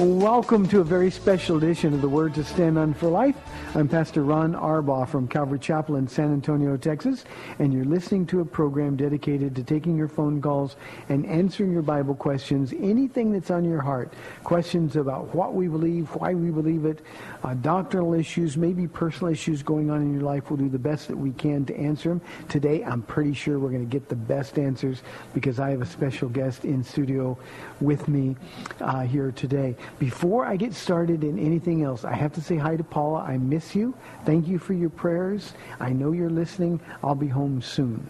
[0.00, 3.36] Welcome to a very special edition of the Word to Stand On for Life.
[3.74, 7.26] I'm Pastor Ron Arbaugh from Calvary Chapel in San Antonio, Texas,
[7.58, 10.76] and you're listening to a program dedicated to taking your phone calls
[11.10, 16.08] and answering your Bible questions, anything that's on your heart, questions about what we believe,
[16.14, 17.02] why we believe it,
[17.44, 20.48] uh, doctrinal issues, maybe personal issues going on in your life.
[20.48, 22.22] We'll do the best that we can to answer them.
[22.48, 25.02] Today, I'm pretty sure we're going to get the best answers
[25.34, 27.36] because I have a special guest in studio
[27.82, 28.34] with me
[28.80, 29.76] uh, here today.
[29.98, 33.20] Before I get started in anything else, I have to say hi to Paula.
[33.20, 33.94] I miss you.
[34.24, 35.52] Thank you for your prayers.
[35.78, 36.80] I know you're listening.
[37.02, 38.08] I'll be home soon.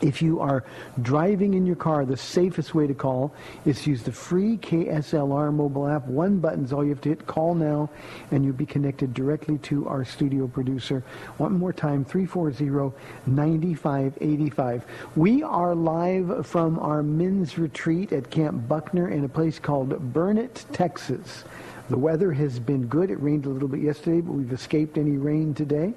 [0.00, 0.64] If you are
[1.02, 3.32] driving in your car, the safest way to call
[3.64, 6.06] is to use the free KSLR mobile app.
[6.06, 7.26] One button's all you have to hit.
[7.26, 7.90] Call now,
[8.30, 11.02] and you'll be connected directly to our studio producer.
[11.38, 14.82] One more time, 340-9585.
[15.16, 20.66] We are live from our men's retreat at Camp Buckner in a place called Burnet,
[20.72, 21.44] Texas.
[21.88, 23.12] The weather has been good.
[23.12, 25.94] It rained a little bit yesterday, but we've escaped any rain today.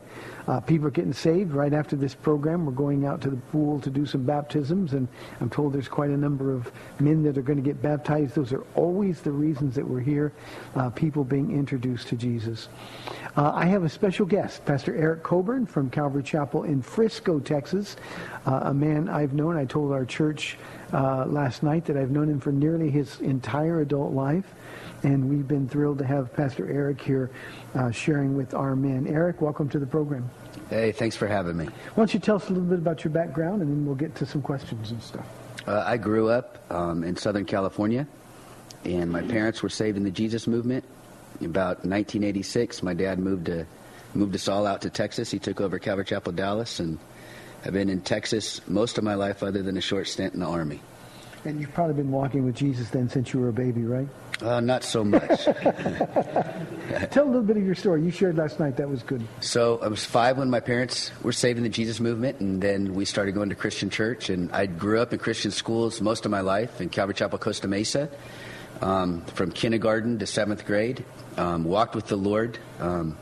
[0.50, 2.66] Uh, people are getting saved right after this program.
[2.66, 5.08] We're going out to the pool to do some baptisms, and
[5.40, 8.34] I'm told there's quite a number of men that are going to get baptized.
[8.34, 10.34] Those are always the reasons that we're here,
[10.76, 12.68] uh, people being introduced to Jesus.
[13.38, 17.96] Uh, I have a special guest, Pastor Eric Coburn from Calvary Chapel in Frisco, Texas,
[18.48, 19.56] uh, a man I've known.
[19.56, 20.58] I told our church
[20.92, 24.52] uh, last night that I've known him for nearly his entire adult life
[25.04, 27.32] and we've been thrilled to have Pastor Eric here
[27.76, 29.08] uh, sharing with our men.
[29.08, 30.30] Eric, welcome to the program.
[30.70, 31.66] Hey, thanks for having me.
[31.66, 34.16] Why don't you tell us a little bit about your background, and then we'll get
[34.16, 35.26] to some questions and stuff.
[35.68, 38.08] Uh, I grew up um, in Southern California,
[38.86, 40.84] and my parents were saved in the Jesus movement.
[41.42, 43.66] About 1986, my dad moved to
[44.14, 45.30] moved us all out to Texas.
[45.30, 46.98] He took over Calvary Chapel, Dallas, and
[47.64, 50.48] I've been in Texas most of my life, other than a short stint in the
[50.48, 50.82] Army.
[51.46, 54.08] And you've probably been walking with Jesus then since you were a baby, right?
[54.42, 55.44] Uh, not so much.
[57.12, 58.04] Tell a little bit of your story.
[58.04, 58.78] You shared last night.
[58.78, 59.26] That was good.
[59.42, 62.94] So I was five when my parents were saved in the Jesus movement, and then
[62.94, 64.30] we started going to Christian church.
[64.30, 67.68] And I grew up in Christian schools most of my life in Calvary Chapel, Costa
[67.68, 68.10] Mesa,
[68.82, 71.04] um, from kindergarten to seventh grade.
[71.38, 73.18] Um, walked with the Lord, um,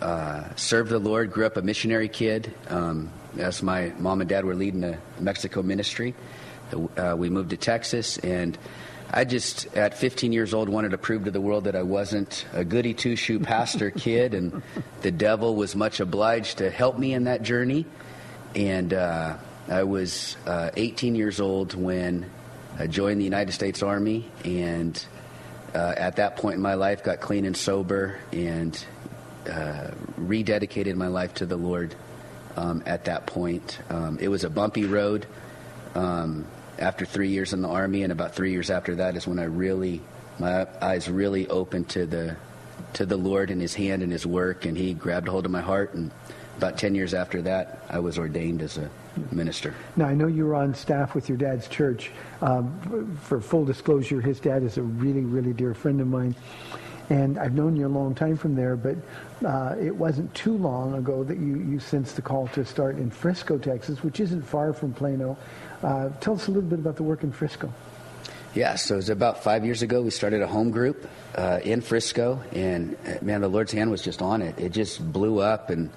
[0.00, 1.32] uh, served the Lord.
[1.32, 2.52] Grew up a missionary kid.
[2.68, 6.14] Um, as my mom and dad were leading a Mexico ministry,
[6.72, 8.56] uh, we moved to Texas and.
[9.14, 12.46] I just, at 15 years old, wanted to prove to the world that I wasn't
[12.54, 14.62] a goody two shoe pastor kid, and
[15.02, 17.84] the devil was much obliged to help me in that journey.
[18.54, 19.36] And uh,
[19.68, 22.30] I was uh, 18 years old when
[22.78, 25.04] I joined the United States Army, and
[25.74, 28.82] uh, at that point in my life, got clean and sober and
[29.48, 31.94] uh, rededicated my life to the Lord
[32.56, 33.78] um, at that point.
[33.90, 35.26] Um, it was a bumpy road.
[35.94, 36.46] Um,
[36.82, 39.44] after three years in the Army, and about three years after that is when I
[39.44, 40.02] really
[40.38, 42.36] my eyes really opened to the
[42.94, 45.60] to the Lord and His hand and His work, and He grabbed hold of my
[45.60, 45.94] heart.
[45.94, 46.10] And
[46.58, 48.90] about ten years after that, I was ordained as a
[49.30, 49.74] minister.
[49.96, 52.10] Now, I know you were on staff with your dad's church.
[52.40, 56.34] Um, for full disclosure, his dad is a really, really dear friend of mine.
[57.10, 58.96] And I've known you a long time from there, but
[59.46, 63.10] uh, it wasn't too long ago that you, you sensed the call to start in
[63.10, 65.36] Frisco, Texas, which isn't far from Plano.
[65.82, 67.72] Uh, tell us a little bit about the work in Frisco.
[68.54, 70.02] Yeah, so it was about five years ago.
[70.02, 74.02] We started a home group uh, in Frisco, and uh, man, the Lord's hand was
[74.02, 74.58] just on it.
[74.58, 75.90] It just blew up, and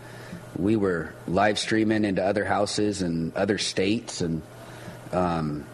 [0.58, 4.42] we were live streaming into other houses and other states, and
[5.12, 5.66] um,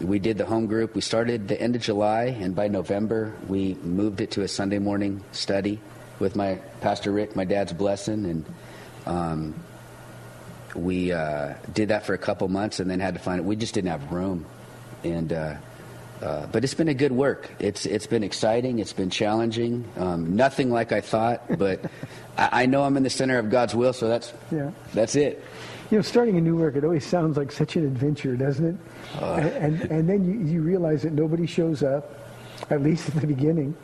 [0.00, 0.94] we did the home group.
[0.94, 4.78] We started the end of July, and by November, we moved it to a Sunday
[4.78, 5.80] morning study
[6.18, 8.44] with my pastor Rick, my dad's blessing, and
[9.06, 9.54] um,
[10.74, 13.44] we uh, did that for a couple months, and then had to find it.
[13.44, 14.46] We just didn't have room,
[15.04, 15.32] and.
[15.32, 15.54] Uh,
[16.22, 17.50] uh, but it's been a good work.
[17.60, 18.80] It's it's been exciting.
[18.80, 19.84] It's been challenging.
[19.96, 21.84] Um, nothing like I thought, but
[22.36, 24.72] I, I, know I'm in the center of God's will, so that's yeah.
[24.94, 25.44] that's it.
[25.90, 28.76] You know, starting a new work, it always sounds like such an adventure, doesn't it?
[29.22, 32.18] Uh, and, and, and then you, you realize that nobody shows up,
[32.68, 33.76] at least at the beginning,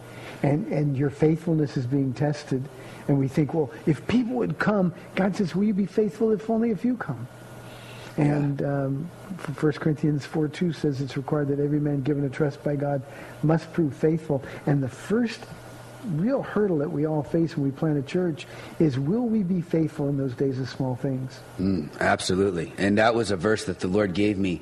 [0.42, 2.68] and and your faithfulness is being tested.
[3.08, 6.48] And we think, well, if people would come, God says, will you be faithful if
[6.48, 7.28] only a few come?
[8.16, 9.10] And um,
[9.58, 13.02] 1 Corinthians 4 2 says it's required that every man given a trust by God
[13.42, 14.42] must prove faithful.
[14.66, 15.40] And the first
[16.12, 18.46] real hurdle that we all face when we plant a church
[18.78, 21.40] is will we be faithful in those days of small things?
[21.58, 22.72] Mm, absolutely.
[22.78, 24.60] And that was a verse that the Lord gave me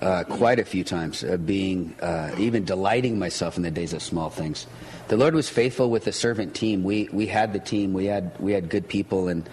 [0.00, 4.02] uh, quite a few times, uh, being uh, even delighting myself in the days of
[4.02, 4.66] small things.
[5.08, 6.84] The Lord was faithful with the servant team.
[6.84, 9.48] We, we had the team, we had, we had good people, and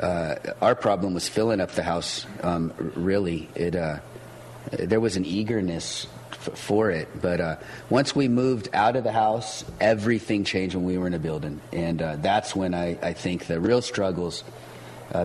[0.00, 2.26] uh, our problem was filling up the house.
[2.42, 4.00] Um, really, it uh,
[4.72, 9.64] there was an eagerness f- for it, but once we moved out of the house,
[9.80, 13.60] everything changed when we were in a building, and that's when I, I, think the
[13.60, 14.44] real struggles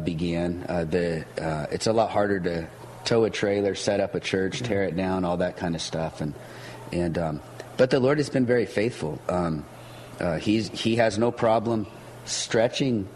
[0.06, 0.62] began.
[0.62, 1.26] The
[1.70, 2.68] it's a lot harder to
[3.06, 6.22] tow a trailer, set up a church, tear it down, all that kind of stuff,
[6.22, 6.34] and
[6.92, 7.42] and um,
[7.78, 9.20] but the Lord has been very faithful.
[9.30, 9.66] Um,
[10.40, 11.88] he's he has no problem
[12.26, 13.08] stretching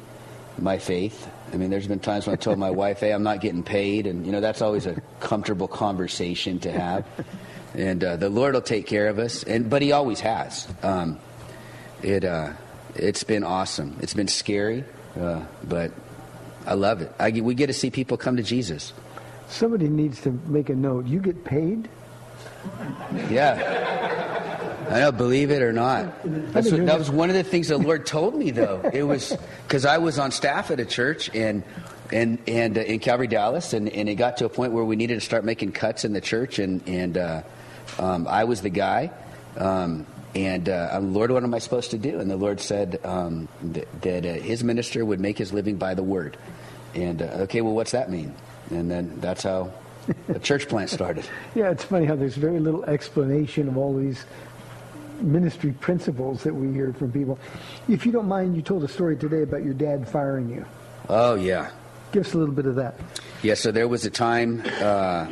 [0.57, 3.41] my faith I mean, there's been times when I told my wife, "Hey, I'm not
[3.41, 7.05] getting paid," and you know that's always a comfortable conversation to have.
[7.73, 10.67] And uh, the Lord will take care of us, and but He always has.
[10.83, 11.19] Um,
[12.01, 12.53] it uh,
[12.95, 13.97] it's been awesome.
[14.01, 14.83] It's been scary,
[15.19, 15.91] uh, but
[16.65, 17.11] I love it.
[17.19, 18.93] I, we get to see people come to Jesus.
[19.47, 21.07] Somebody needs to make a note.
[21.07, 21.89] You get paid.
[23.29, 24.87] Yeah.
[24.89, 26.05] I know, believe it or not.
[26.25, 28.81] What, that was one of the things the Lord told me, though.
[28.93, 29.35] It was
[29.67, 31.63] because I was on staff at a church and
[32.11, 34.95] and and uh, in Calvary Dallas, and, and it got to a point where we
[34.95, 37.41] needed to start making cuts in the church, and and uh,
[37.97, 39.11] um, I was the guy.
[39.57, 40.05] Um,
[40.35, 42.19] and uh, Lord, what am I supposed to do?
[42.19, 45.93] And the Lord said um, th- that uh, His minister would make his living by
[45.93, 46.37] the word.
[46.93, 48.35] And uh, okay, well, what's that mean?
[48.71, 49.71] And then that's how
[50.27, 51.27] the church plant started.
[51.55, 54.25] yeah, it's funny how there's very little explanation of all these
[55.21, 57.39] ministry principles that we hear from people.
[57.87, 60.65] If you don't mind, you told a story today about your dad firing you.
[61.09, 61.71] Oh, yeah.
[62.11, 62.95] Give us a little bit of that.
[63.41, 65.27] Yeah, so there was a time uh,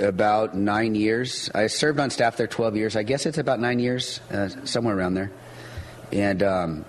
[0.00, 1.50] about nine years.
[1.54, 2.96] I served on staff there 12 years.
[2.96, 5.30] I guess it's about nine years, uh, somewhere around there.
[6.12, 6.84] And um,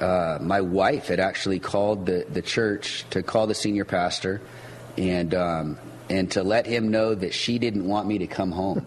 [0.00, 4.40] uh, my wife had actually called the, the church to call the senior pastor
[4.96, 8.86] and, um, and to let him know that she didn't want me to come home.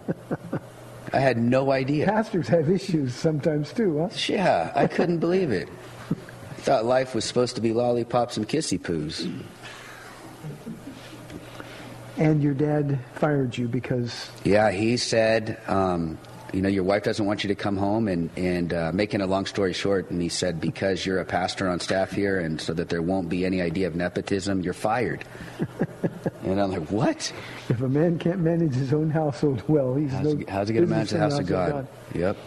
[1.14, 2.06] I had no idea.
[2.06, 4.10] Pastors have issues sometimes too, huh?
[4.28, 5.70] Yeah, I couldn't believe it.
[6.12, 9.32] I thought life was supposed to be lollipops and kissy poos.
[12.18, 14.30] And your dad fired you because.
[14.44, 16.18] Yeah, he said, um,
[16.56, 19.28] you know, your wife doesn't want you to come home, and and uh, making a
[19.28, 22.74] long story short, and he said because you're a pastor on staff here, and so
[22.74, 25.26] that there won't be any idea of nepotism, you're fired.
[26.44, 27.34] and I'm like, what?
[27.68, 30.38] If a man can't manage his own household well, he's how's, no.
[30.38, 31.72] He, how's he going to manage the house of God?
[31.72, 31.88] God?
[32.14, 32.38] Yep.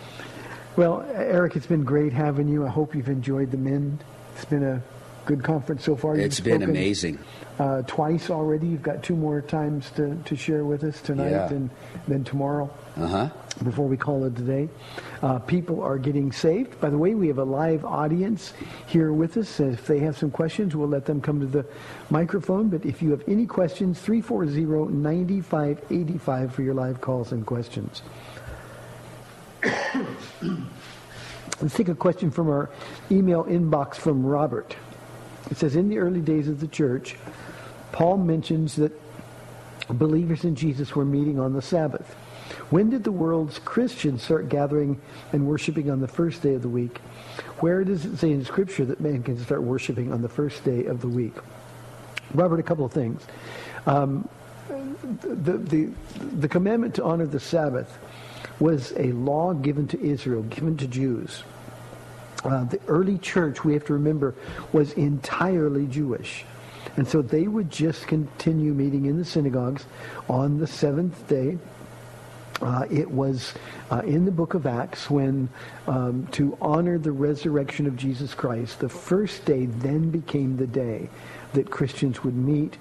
[0.77, 2.65] Well, Eric, it's been great having you.
[2.65, 3.99] I hope you've enjoyed the men.
[4.37, 4.83] It's been a
[5.29, 6.17] good conference so far.
[6.17, 7.19] It's been amazing.
[7.59, 8.67] Uh, twice already.
[8.67, 11.51] You've got two more times to, to share with us tonight yeah.
[11.51, 11.71] and
[12.09, 12.71] then tomorrow.
[12.97, 13.31] Uh huh
[13.65, 14.69] before we call it today.
[15.23, 16.81] Uh, people are getting saved.
[16.81, 18.53] By the way, we have a live audience
[18.87, 19.61] here with us.
[19.61, 21.67] If they have some questions, we'll let them come to the
[22.11, 22.69] microphone.
[22.69, 28.03] But if you have any questions, 340-9585 for your live calls and questions.
[31.61, 32.71] Let's take a question from our
[33.11, 34.77] email inbox from Robert.
[35.51, 37.17] It says, in the early days of the church,
[37.93, 38.93] Paul mentions that
[39.89, 42.15] believers in Jesus were meeting on the Sabbath.
[42.71, 45.01] When did the world's Christians start gathering
[45.33, 46.99] and worshiping on the first day of the week?
[47.61, 50.85] Where does it say in Scripture that man can start worshiping on the first day
[50.85, 51.35] of the week?
[52.35, 53.23] Robert, a couple of things.
[53.87, 54.29] Um,
[54.69, 57.99] the, the, the commandment to honor the Sabbath
[58.61, 61.43] was a law given to Israel, given to Jews.
[62.45, 64.35] Uh, the early church, we have to remember,
[64.73, 66.45] was entirely Jewish.
[66.97, 69.87] And so they would just continue meeting in the synagogues
[70.29, 71.59] on the seventh day.
[72.61, 73.55] Uh, it was
[73.91, 75.49] uh, in the book of Acts when,
[75.87, 81.09] um, to honor the resurrection of Jesus Christ, the first day then became the day
[81.53, 82.77] that Christians would meet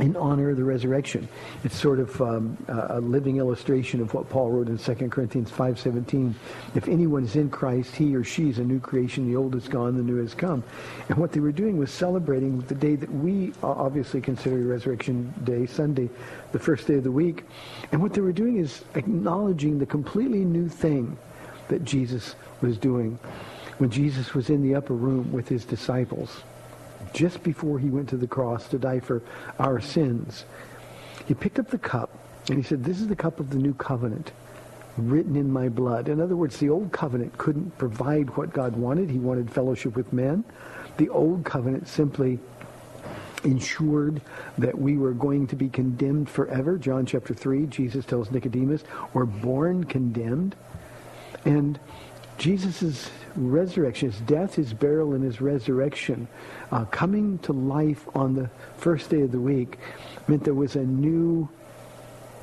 [0.00, 1.28] in honor of the resurrection.
[1.64, 6.34] It's sort of um, a living illustration of what Paul wrote in 2 Corinthians 5.17.
[6.74, 9.26] If anyone is in Christ, he or she is a new creation.
[9.26, 10.62] The old is gone, the new has come.
[11.08, 15.66] And what they were doing was celebrating the day that we obviously consider Resurrection Day,
[15.66, 16.10] Sunday,
[16.52, 17.44] the first day of the week.
[17.92, 21.16] And what they were doing is acknowledging the completely new thing
[21.68, 23.18] that Jesus was doing
[23.78, 26.42] when Jesus was in the upper room with his disciples
[27.12, 29.22] just before he went to the cross to die for
[29.58, 30.44] our sins.
[31.26, 32.10] He picked up the cup
[32.48, 34.32] and he said, this is the cup of the new covenant
[34.96, 36.08] written in my blood.
[36.08, 39.10] In other words, the old covenant couldn't provide what God wanted.
[39.10, 40.44] He wanted fellowship with men.
[40.96, 42.38] The old covenant simply
[43.44, 44.20] ensured
[44.58, 46.78] that we were going to be condemned forever.
[46.78, 50.56] John chapter 3, Jesus tells Nicodemus, we're born condemned.
[51.44, 51.78] And
[52.38, 56.28] Jesus' resurrection, his death, his burial, and his resurrection,
[56.70, 59.78] uh, coming to life on the first day of the week,
[60.28, 61.48] meant there was a new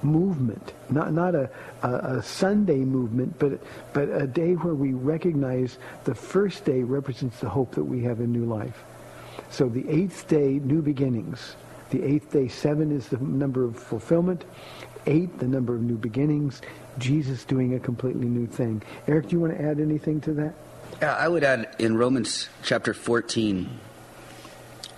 [0.04, 1.50] movement, not not a,
[1.84, 3.60] a, a, Sunday movement, but
[3.94, 8.20] but a day where we recognize the first day represents the hope that we have
[8.20, 8.84] in new life.
[9.50, 11.56] So the eighth day, new beginnings.
[11.90, 14.46] The eighth day, seven is the number of fulfillment.
[15.06, 16.62] Eight, the number of new beginnings.
[16.98, 18.82] Jesus doing a completely new thing.
[19.08, 20.54] Eric, do you want to add anything to that?
[21.02, 23.70] Yeah, I would add in Romans chapter 14,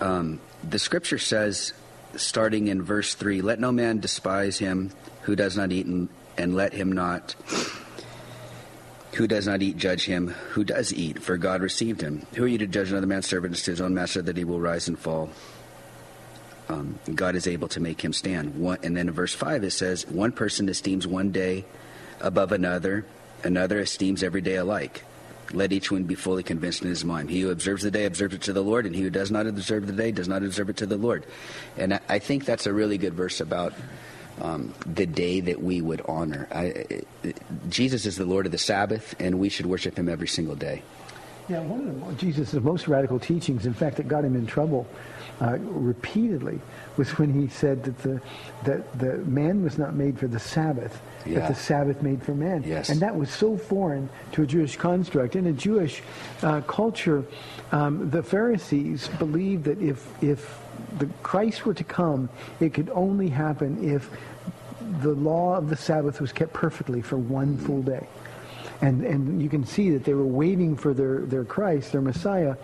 [0.00, 1.72] um, the scripture says,
[2.16, 6.54] starting in verse 3, let no man despise him who does not eat, and, and
[6.54, 7.34] let him not
[9.14, 12.26] who does not eat judge him who does eat, for God received him.
[12.34, 14.60] Who are you to judge another man's servant to his own master that he will
[14.60, 15.30] rise and fall?
[16.68, 18.56] Um, God is able to make him stand.
[18.56, 21.64] One, and then in verse 5 it says, One person esteems one day
[22.20, 23.04] above another,
[23.44, 25.04] another esteems every day alike.
[25.52, 27.30] Let each one be fully convinced in his mind.
[27.30, 29.46] He who observes the day observes it to the Lord, and he who does not
[29.46, 31.24] observe the day does not observe it to the Lord.
[31.76, 33.72] And I think that's a really good verse about
[34.40, 36.48] um, the day that we would honor.
[36.52, 37.02] I,
[37.68, 40.82] Jesus is the Lord of the Sabbath, and we should worship him every single day.
[41.48, 44.86] Yeah, one of Jesus' most radical teachings, in fact, that got him in trouble
[45.40, 46.60] uh, repeatedly,
[46.96, 48.20] was when he said that the
[48.64, 51.40] that the man was not made for the Sabbath, yeah.
[51.40, 52.62] but the Sabbath made for man.
[52.66, 52.88] Yes.
[52.88, 55.36] And that was so foreign to a Jewish construct.
[55.36, 56.02] In a Jewish
[56.42, 57.24] uh, culture,
[57.72, 60.58] um, the Pharisees believed that if if
[60.98, 62.28] the Christ were to come,
[62.60, 64.10] it could only happen if
[65.00, 68.06] the law of the Sabbath was kept perfectly for one full day
[68.80, 72.56] and and you can see that they were waiting for their their Christ, their Messiah,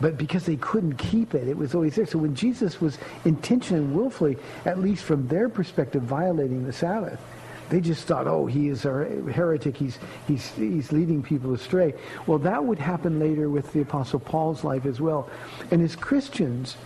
[0.00, 2.06] but because they couldn't keep it, it was always there.
[2.06, 7.20] So when Jesus was intentionally and willfully, at least from their perspective, violating the Sabbath,
[7.68, 8.90] they just thought, oh, he is a
[9.32, 9.76] heretic.
[9.76, 11.94] He's he's he's leading people astray.
[12.26, 15.28] Well, that would happen later with the Apostle Paul's life as well.
[15.70, 16.76] And as Christians,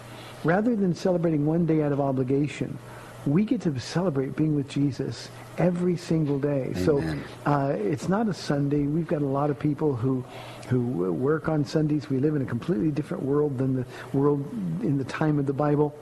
[0.43, 2.79] rather than celebrating one day out of obligation,
[3.27, 6.73] we get to celebrate being with Jesus every single day.
[6.75, 6.85] Amen.
[6.85, 7.03] So
[7.47, 8.85] uh, it's not a Sunday.
[8.85, 10.25] We've got a lot of people who
[10.69, 10.81] who
[11.13, 12.09] work on Sundays.
[12.09, 14.41] We live in a completely different world than the world
[14.83, 15.95] in the time of the Bible.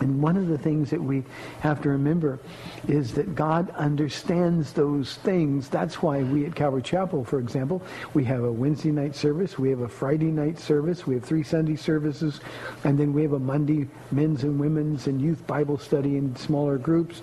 [0.00, 1.22] And one of the things that we
[1.60, 2.40] have to remember
[2.88, 5.68] is that God understands those things.
[5.68, 7.82] That's why we at Calvary Chapel, for example,
[8.14, 11.42] we have a Wednesday night service, we have a Friday night service, we have three
[11.42, 12.40] Sunday services,
[12.84, 16.78] and then we have a Monday men's and women's and youth Bible study in smaller
[16.78, 17.22] groups.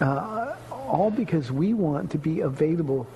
[0.00, 3.06] Uh, all because we want to be available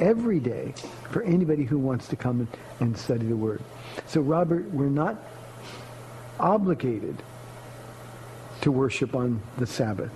[0.00, 0.74] every day
[1.10, 2.46] for anybody who wants to come
[2.80, 3.62] and study the Word.
[4.06, 5.16] So, Robert, we're not
[6.38, 7.22] obligated
[8.66, 10.10] to worship on the Sabbath.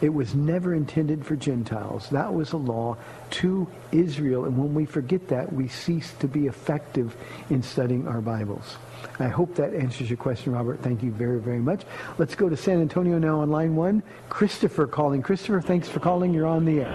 [0.00, 2.08] It was never intended for Gentiles.
[2.08, 2.96] That was a law
[3.42, 4.46] to Israel.
[4.46, 7.14] And when we forget that, we cease to be effective
[7.50, 8.76] in studying our Bibles.
[9.18, 10.80] I hope that answers your question, Robert.
[10.80, 11.82] Thank you very, very much.
[12.16, 14.02] Let's go to San Antonio now on line one.
[14.30, 15.20] Christopher calling.
[15.20, 16.32] Christopher, thanks for calling.
[16.32, 16.92] You're on the air.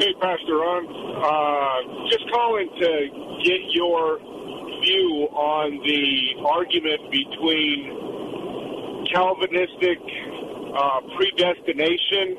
[0.00, 0.84] Hey, Pastor Ron.
[1.22, 4.18] Uh, just calling to get your
[4.82, 8.01] view on the argument between
[9.12, 9.98] Calvinistic
[10.74, 12.36] uh, predestination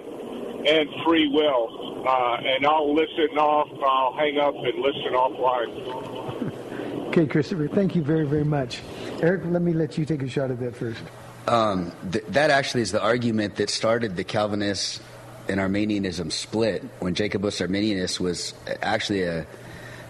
[0.65, 2.03] and free will.
[2.07, 3.69] Uh, and I'll listen off.
[3.85, 7.07] I'll hang up and listen offline.
[7.07, 8.81] Okay, Christopher, thank you very, very much.
[9.21, 10.99] Eric, let me let you take a shot at that first.
[11.47, 15.01] Um, th- that actually is the argument that started the Calvinist
[15.47, 19.45] and Arminianism split when Jacobus Arminius was actually a,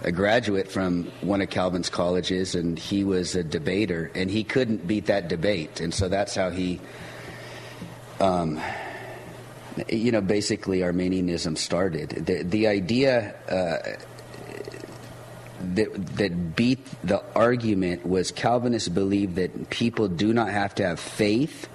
[0.03, 4.86] a graduate from one of Calvin's colleges, and he was a debater, and he couldn't
[4.88, 6.79] beat that debate, and so that's how he,
[8.19, 8.62] um,
[9.89, 12.10] you know, basically Arminianism started.
[12.10, 13.36] The the idea.
[13.50, 14.00] Uh,
[15.75, 21.00] that, that beat the argument was Calvinists believed that people do not have to have
[21.00, 21.69] faith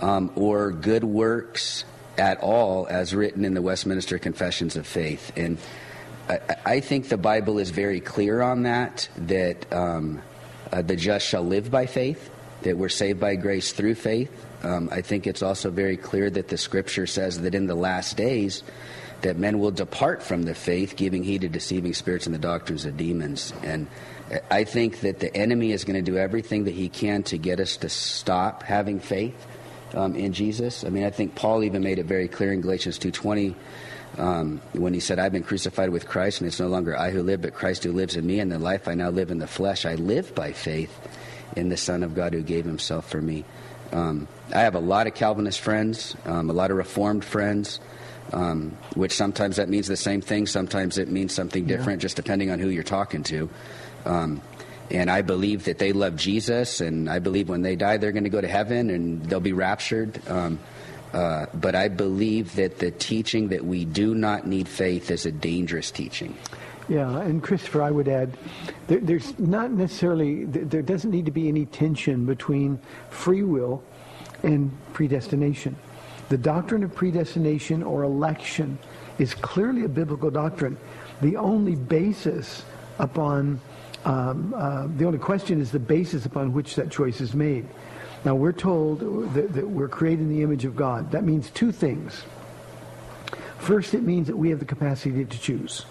[0.00, 1.84] um, or good works
[2.18, 5.32] at all, as written in the Westminster Confessions of Faith.
[5.36, 5.58] And
[6.64, 10.22] I, think the Bible is very clear on that, that um,
[10.70, 12.30] uh, the just shall live by faith,
[12.62, 14.30] that we're saved by grace through faith.
[14.62, 18.16] Um, I think it's also very clear that the scripture says that in the last
[18.16, 18.62] days,
[19.22, 22.84] that men will depart from the faith, giving heed to deceiving spirits and the doctrines
[22.84, 23.52] of demons.
[23.62, 23.86] And
[24.50, 27.60] I think that the enemy is going to do everything that he can to get
[27.60, 29.46] us to stop having faith
[29.94, 30.84] um, in Jesus.
[30.84, 33.54] I mean, I think Paul even made it very clear in Galatians 2.20
[34.18, 37.22] um, when he said, I've been crucified with Christ, and it's no longer I who
[37.22, 38.40] live, but Christ who lives in me.
[38.40, 40.96] And the life I now live in the flesh, I live by faith
[41.56, 43.44] in the Son of God who gave himself for me.
[43.92, 47.80] Um, I have a lot of Calvinist friends, um, a lot of Reformed friends
[48.32, 52.02] um, which sometimes that means the same thing, sometimes it means something different, yeah.
[52.02, 53.50] just depending on who you're talking to.
[54.04, 54.40] Um,
[54.90, 58.24] and I believe that they love Jesus, and I believe when they die, they're going
[58.24, 60.20] to go to heaven and they'll be raptured.
[61.12, 65.32] Uh, but I believe that the teaching that we do not need faith is a
[65.32, 66.36] dangerous teaching.
[66.88, 68.36] Yeah, and Christopher, I would add,
[68.88, 73.82] there, there's not necessarily, there doesn't need to be any tension between free will
[74.42, 75.76] and predestination.
[76.30, 78.78] The doctrine of predestination or election
[79.18, 80.76] is clearly a biblical doctrine.
[81.22, 82.64] The only basis
[82.98, 83.60] upon,
[84.04, 87.66] um, uh, the only question is the basis upon which that choice is made.
[88.24, 89.00] Now, we're told
[89.34, 91.10] that, that we're created in the image of God.
[91.10, 92.22] That means two things.
[93.58, 95.86] First, it means that we have the capacity to choose.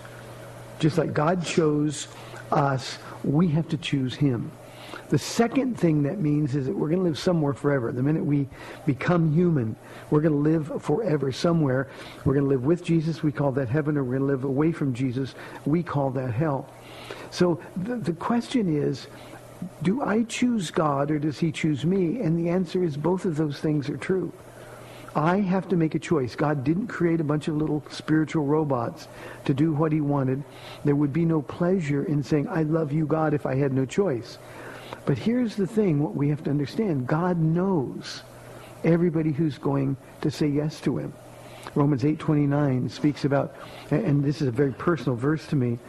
[0.80, 2.08] Just like God chose
[2.52, 4.52] us, we have to choose him.
[5.10, 7.92] The second thing that means is that we're going to live somewhere forever.
[7.92, 8.48] The minute we
[8.86, 9.76] become human,
[10.12, 11.90] we're going to live forever somewhere.
[12.26, 13.24] We're going to live with Jesus.
[13.24, 13.98] We call that heaven.
[13.98, 15.34] Or we're going to live away from Jesus.
[15.66, 16.72] We call that hell.
[17.32, 19.08] So the, the question is,
[19.82, 22.20] do I choose God or does he choose me?
[22.22, 24.32] And the answer is both of those things are true.
[25.16, 26.36] I have to make a choice.
[26.36, 29.08] God didn't create a bunch of little spiritual robots
[29.46, 30.44] to do what he wanted.
[30.86, 33.86] There would be no pleasure in saying, I love you, God, if I had no
[33.86, 34.38] choice.
[35.06, 37.08] But here's the thing, what we have to understand.
[37.08, 38.22] God knows
[38.84, 41.14] everybody who's going to say yes to him.
[41.76, 43.56] Romans 8:29 speaks about,
[43.92, 45.80] and this is a very personal verse to me,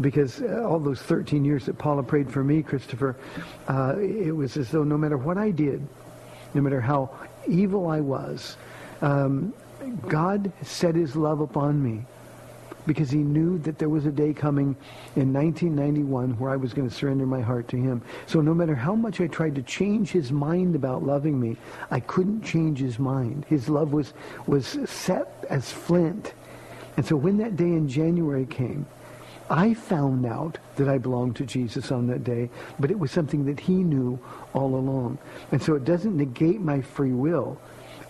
[0.00, 3.16] because uh, all those 13 years that Paula prayed for me, Christopher,
[3.68, 5.86] uh, it was as though no matter what I did,
[6.54, 7.10] no matter how
[7.46, 8.56] evil I was,
[9.02, 9.52] um,
[10.06, 12.04] God set his love upon me
[12.86, 14.74] because he knew that there was a day coming
[15.14, 18.00] in 1991 where I was going to surrender my heart to him.
[18.26, 21.56] So no matter how much I tried to change his mind about loving me,
[21.90, 23.44] I couldn't change his mind.
[23.46, 24.14] His love was,
[24.46, 26.32] was set as flint.
[26.96, 28.86] And so when that day in January came,
[29.50, 33.46] I found out that I belonged to Jesus on that day, but it was something
[33.46, 34.18] that he knew
[34.52, 35.18] all along.
[35.52, 37.58] And so it doesn't negate my free will.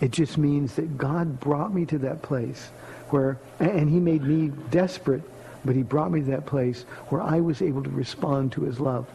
[0.01, 2.71] It just means that God brought me to that place
[3.09, 5.23] where, and he made me desperate,
[5.65, 8.79] but he brought me to that place where I was able to respond to his
[8.79, 9.07] love.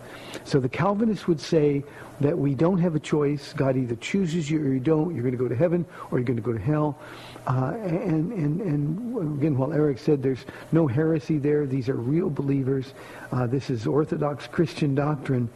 [0.45, 1.85] So the Calvinists would say
[2.21, 3.53] that we don't have a choice.
[3.55, 5.15] God either chooses you or you don't.
[5.15, 6.99] You're going to go to heaven or you're going to go to hell.
[7.47, 12.31] Uh, and, and, and again, while Eric said there's no heresy there, these are real
[12.31, 12.95] believers.
[13.33, 15.49] Uh, this is Orthodox Christian doctrine.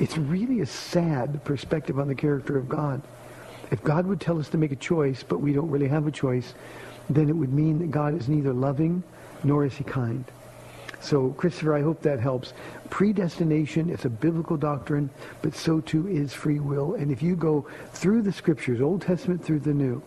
[0.00, 3.00] It's really a sad perspective on the character of God.
[3.70, 6.10] If God would tell us to make a choice, but we don't really have a
[6.10, 6.54] choice,
[7.08, 9.02] then it would mean that God is neither loving
[9.42, 10.24] nor is he kind.
[11.00, 12.54] So, Christopher, I hope that helps.
[12.88, 15.10] Predestination is a biblical doctrine,
[15.42, 16.94] but so too is free will.
[16.94, 20.02] And if you go through the scriptures, Old Testament through the New,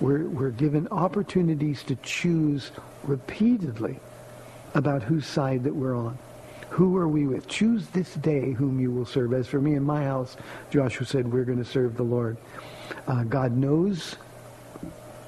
[0.00, 2.72] we're, we're given opportunities to choose
[3.04, 4.00] repeatedly
[4.74, 6.18] about whose side that we're on.
[6.70, 7.46] Who are we with?
[7.46, 9.34] Choose this day whom you will serve.
[9.34, 10.36] As for me and my house,
[10.70, 12.36] Joshua said, we're going to serve the Lord.
[13.06, 14.16] Uh, God knows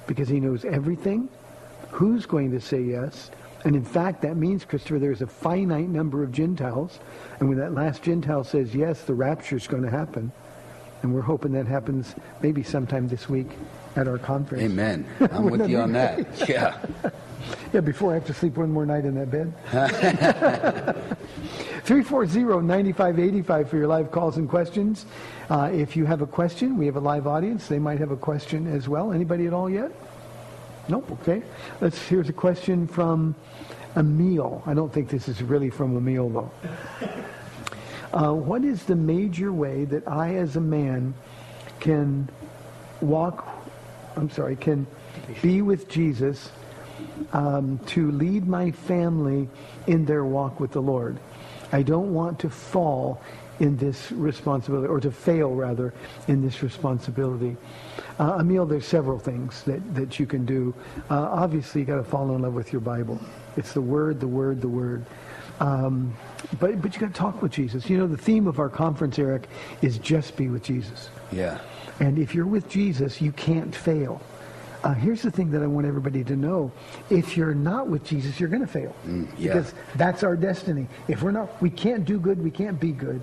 [0.07, 1.28] because he knows everything,
[1.94, 3.30] who's going to say yes.
[3.64, 6.98] And in fact, that means, Christopher, there's a finite number of Gentiles.
[7.38, 10.33] And when that last Gentile says yes, the rapture is going to happen.
[11.02, 13.46] And we're hoping that happens maybe sometime this week
[13.94, 14.64] at our conference.
[14.64, 15.07] Amen.
[15.33, 16.48] I'm with you on that.
[16.48, 16.76] Yeah.
[17.72, 19.52] Yeah, before I have to sleep one more night in that bed.
[21.85, 25.07] 340-9585 for your live calls and questions.
[25.48, 27.68] Uh, if you have a question, we have a live audience.
[27.68, 29.12] They might have a question as well.
[29.12, 29.92] Anybody at all yet?
[30.88, 31.10] Nope.
[31.22, 31.42] Okay.
[31.80, 31.98] Let's.
[31.98, 33.34] Here's a question from
[33.96, 34.62] Emil.
[34.66, 36.50] I don't think this is really from Emil though.
[38.12, 41.14] Uh, what is the major way that I, as a man,
[41.80, 42.28] can
[43.00, 43.48] walk?
[44.16, 44.56] I'm sorry.
[44.56, 44.86] Can
[45.42, 46.50] be with Jesus
[47.32, 49.48] um, to lead my family
[49.86, 51.18] in their walk with the Lord.
[51.72, 53.20] I don't want to fall
[53.60, 55.94] in this responsibility, or to fail rather,
[56.28, 57.56] in this responsibility.
[58.18, 60.74] Uh, Emil, there's several things that, that you can do.
[61.10, 63.20] Uh, obviously, you got to fall in love with your Bible.
[63.56, 65.04] It's the Word, the Word, the Word.
[65.60, 66.16] Um,
[66.58, 67.88] but but you got to talk with Jesus.
[67.88, 69.48] You know, the theme of our conference, Eric,
[69.82, 71.10] is just be with Jesus.
[71.30, 71.58] Yeah.
[72.00, 74.20] And if you're with Jesus, you can't fail.
[74.82, 76.70] Uh, here's the thing that I want everybody to know.
[77.08, 78.94] If you're not with Jesus, you're going to fail.
[79.06, 79.54] Mm, yeah.
[79.54, 80.86] Because that's our destiny.
[81.08, 83.22] If we're not, we can't do good, we can't be good.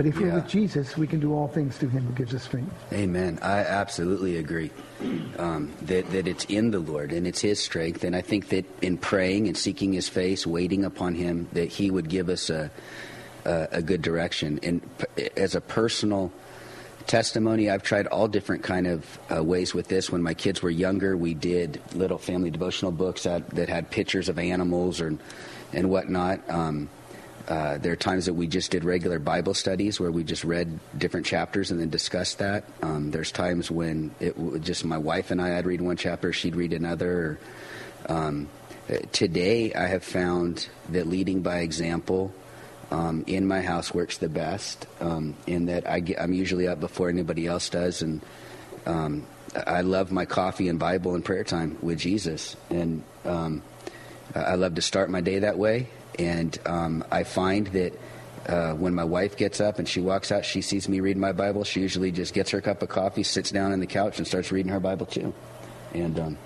[0.00, 2.44] But if we're with Jesus, we can do all things through him who gives us
[2.44, 2.72] strength.
[2.90, 3.38] Amen.
[3.42, 4.70] I absolutely agree
[5.36, 8.64] um, that that it's in the Lord and it's His strength, and I think that
[8.80, 12.70] in praying and seeking His face, waiting upon Him, that He would give us a
[13.44, 14.58] a, a good direction.
[14.62, 16.32] And p- as a personal
[17.06, 20.10] testimony, I've tried all different kind of uh, ways with this.
[20.10, 24.30] When my kids were younger, we did little family devotional books that, that had pictures
[24.30, 25.18] of animals or
[25.74, 26.40] and whatnot.
[26.48, 26.88] Um,
[27.48, 30.78] uh, there are times that we just did regular Bible studies where we just read
[30.96, 32.64] different chapters and then discussed that.
[32.82, 36.56] Um, there's times when it just my wife and I, I'd read one chapter, she'd
[36.56, 37.38] read another.
[38.08, 38.48] Um,
[38.88, 42.32] uh, today, I have found that leading by example
[42.90, 44.86] um, in my house works the best.
[45.00, 48.20] Um, in that I I'm usually up before anybody else does, and
[48.86, 53.62] um, I love my coffee and Bible and prayer time with Jesus, and um,
[54.34, 55.88] I love to start my day that way.
[56.18, 57.98] And um, I find that
[58.46, 61.32] uh, when my wife gets up and she walks out, she sees me reading my
[61.32, 61.64] Bible.
[61.64, 64.50] She usually just gets her cup of coffee, sits down on the couch, and starts
[64.50, 65.32] reading her Bible too.
[65.94, 66.38] And um,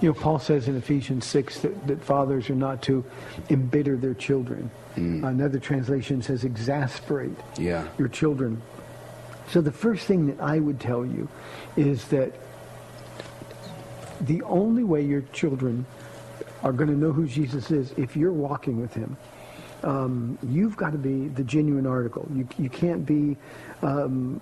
[0.00, 3.04] You know, Paul says in Ephesians 6 that, that fathers are not to
[3.48, 4.70] embitter their children.
[4.96, 8.60] Another translation says exasperate yeah, your children.
[9.48, 11.28] So the first thing that I would tell you
[11.76, 12.34] is that
[14.20, 15.86] the only way your children
[16.62, 19.16] are going to know who Jesus is if you're walking with him.
[19.82, 22.28] Um, you've got to be the genuine article.
[22.34, 23.36] You, you can't be
[23.82, 24.40] um,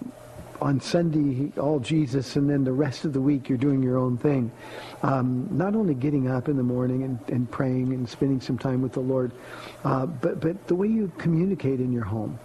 [0.61, 4.19] on Sunday all Jesus and then the rest of the week you're doing your own
[4.19, 4.51] thing.
[5.03, 8.83] Um, not only getting up in the morning and, and praying and spending some time
[8.83, 9.31] with the Lord,
[9.85, 12.39] uh, but, but the way you communicate in your home,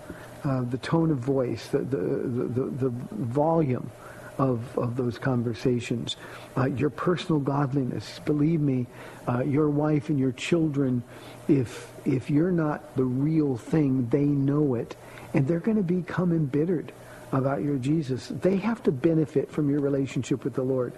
[0.44, 3.90] uh, the tone of voice, the, the, the, the, the volume
[4.38, 6.16] of, of those conversations.
[6.58, 8.20] Uh, your personal godliness.
[8.26, 8.88] Believe me,
[9.28, 11.04] uh, your wife and your children,
[11.48, 14.96] if, if you're not the real thing, they know it.
[15.34, 16.92] And they're going to become embittered
[17.32, 18.28] about your Jesus.
[18.28, 20.94] They have to benefit from your relationship with the Lord.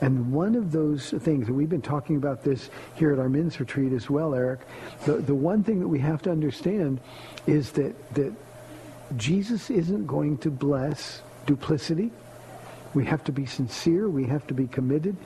[0.00, 3.58] And one of those things, and we've been talking about this here at our men's
[3.58, 4.60] retreat as well, Eric,
[5.04, 7.00] the, the one thing that we have to understand
[7.46, 8.32] is that, that
[9.16, 12.10] Jesus isn't going to bless duplicity.
[12.94, 14.08] We have to be sincere.
[14.08, 15.16] We have to be committed.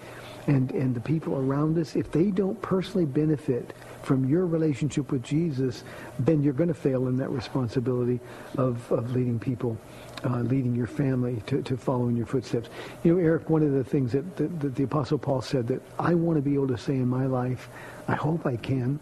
[0.46, 5.22] And, and the people around us, if they don't personally benefit from your relationship with
[5.22, 5.84] Jesus,
[6.18, 8.18] then you're going to fail in that responsibility
[8.56, 9.76] of, of leading people,
[10.24, 12.70] uh, leading your family to, to follow in your footsteps.
[13.04, 15.82] You know, Eric, one of the things that, that, that the Apostle Paul said that
[15.98, 17.68] I want to be able to say in my life,
[18.08, 18.98] I hope I can.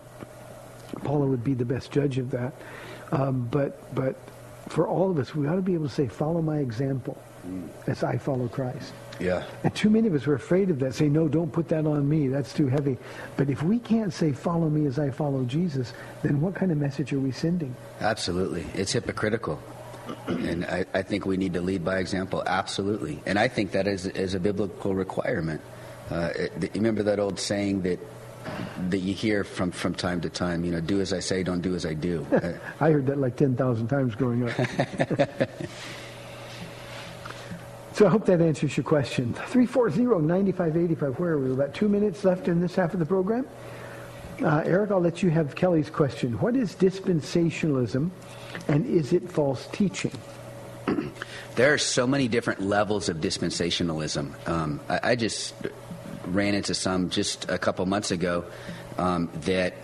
[1.04, 2.52] Paula would be the best judge of that.
[3.12, 4.16] Um, but, but
[4.68, 7.16] for all of us, we ought to be able to say, follow my example
[7.87, 8.92] as I follow Christ.
[9.20, 10.94] yeah, And too many of us are afraid of that.
[10.94, 12.29] Say, no, don't put that on me.
[12.29, 12.96] That's too heavy.
[13.37, 16.79] But if we can't say, follow me as I follow Jesus, then what kind of
[16.79, 17.74] message are we sending?
[18.01, 18.64] absolutely.
[18.74, 19.61] It's hypocritical.
[20.27, 23.20] And I, I think we need to lead by example, absolutely.
[23.27, 25.61] And I think that is, is a biblical requirement.
[26.11, 27.98] Uh, it, you remember that old saying that
[28.88, 31.61] that you hear from, from time to time, you know, do as I say, don't
[31.61, 32.27] do as I do.
[32.33, 34.57] Uh, I heard that like 10,000 times growing up.
[37.98, 39.34] so I hope that answers your question.
[39.34, 41.18] 340-9585.
[41.18, 41.50] Where are we?
[41.50, 43.44] About two minutes left in this half of the program.
[44.40, 46.38] Uh, Eric, I'll let you have Kelly's question.
[46.38, 48.11] What is dispensationalism
[48.68, 50.12] and is it false teaching?
[51.56, 54.48] There are so many different levels of dispensationalism.
[54.48, 55.52] Um, I, I just
[56.26, 58.44] ran into some just a couple months ago
[58.96, 59.74] um, that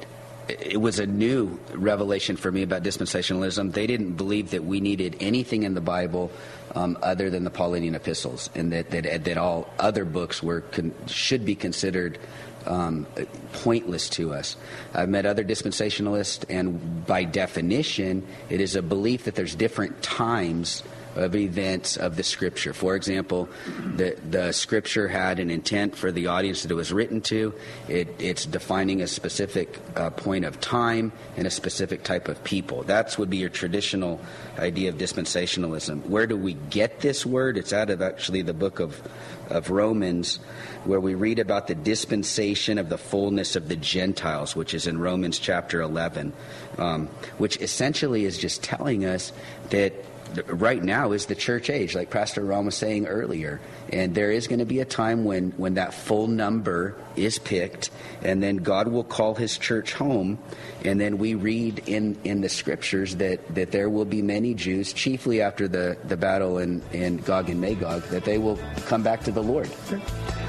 [0.48, 3.72] it was a new revelation for me about dispensationalism.
[3.72, 6.30] They didn't believe that we needed anything in the Bible
[6.74, 10.94] um, other than the Pauline epistles, and that, that, that all other books were con-
[11.06, 12.18] should be considered
[12.66, 13.06] um,
[13.52, 14.56] pointless to us.
[14.94, 20.82] I've met other dispensationalists, and by definition, it is a belief that there's different times
[21.14, 22.72] of events of the scripture.
[22.72, 23.48] For example,
[23.96, 27.54] the, the scripture had an intent for the audience that it was written to.
[27.88, 32.82] It, it's defining a specific uh, point of time and a specific type of people.
[32.84, 34.20] That would be your traditional
[34.58, 36.06] idea of dispensationalism.
[36.06, 37.56] Where do we get this word?
[37.56, 39.00] It's out of actually the book of,
[39.50, 40.36] of Romans,
[40.84, 44.98] where we read about the dispensation of the fullness of the Gentiles, which is in
[44.98, 46.32] Romans chapter 11,
[46.78, 47.06] um,
[47.38, 49.32] which essentially is just telling us
[49.70, 49.92] that
[50.46, 53.60] right now is the church age, like Pastor Ron was saying earlier.
[53.92, 57.90] And there is going to be a time when, when that full number is picked,
[58.22, 60.38] and then God will call his church home.
[60.84, 64.92] And then we read in, in the scriptures that, that there will be many Jews,
[64.92, 69.22] chiefly after the, the battle in, in Gog and Magog, that they will come back
[69.24, 69.70] to the Lord.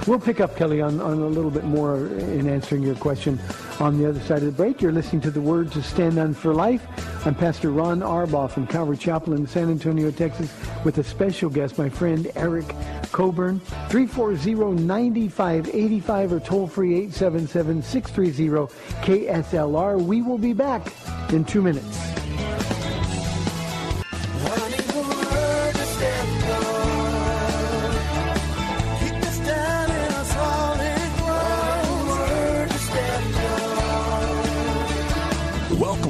[0.08, 3.40] We'll pick up, Kelly, on, on a little bit more in answering your question
[3.80, 4.82] on the other side of the break.
[4.82, 6.82] You're listening to the words to Stand On for Life.
[7.26, 11.80] I'm Pastor Ron Arbaugh from Calvary Chapel in San Antonio, Texas, with a special guest,
[11.80, 12.68] my friend Eric
[13.12, 13.60] Coburn.
[13.90, 20.04] 340-9585 or toll-free 877-630-KSLR.
[20.04, 20.94] We will be back
[21.34, 22.25] in two minutes.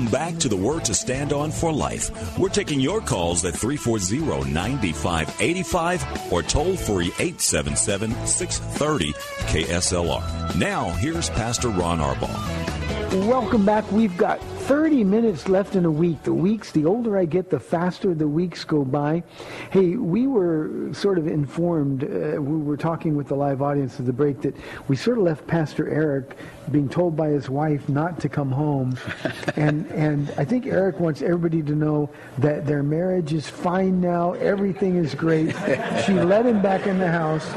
[0.05, 2.37] Welcome back to the Word to Stand On for Life.
[2.37, 9.15] We're taking your calls at 340-9585 or toll free 877-630
[9.47, 10.55] KSLR.
[10.57, 13.25] Now, here's Pastor Ron Arbaugh.
[13.25, 13.91] Welcome back.
[13.91, 16.23] We've got 30 minutes left in a week.
[16.23, 19.21] The weeks, the older I get, the faster the weeks go by.
[19.69, 24.07] Hey, we were sort of informed, uh, we were talking with the live audience at
[24.07, 24.55] the break, that
[24.87, 26.35] we sort of left Pastor Eric
[26.71, 28.97] being told by his wife not to come home.
[29.55, 34.33] and, and I think Eric wants everybody to know that their marriage is fine now.
[34.33, 35.51] Everything is great.
[36.07, 37.47] she let him back in the house.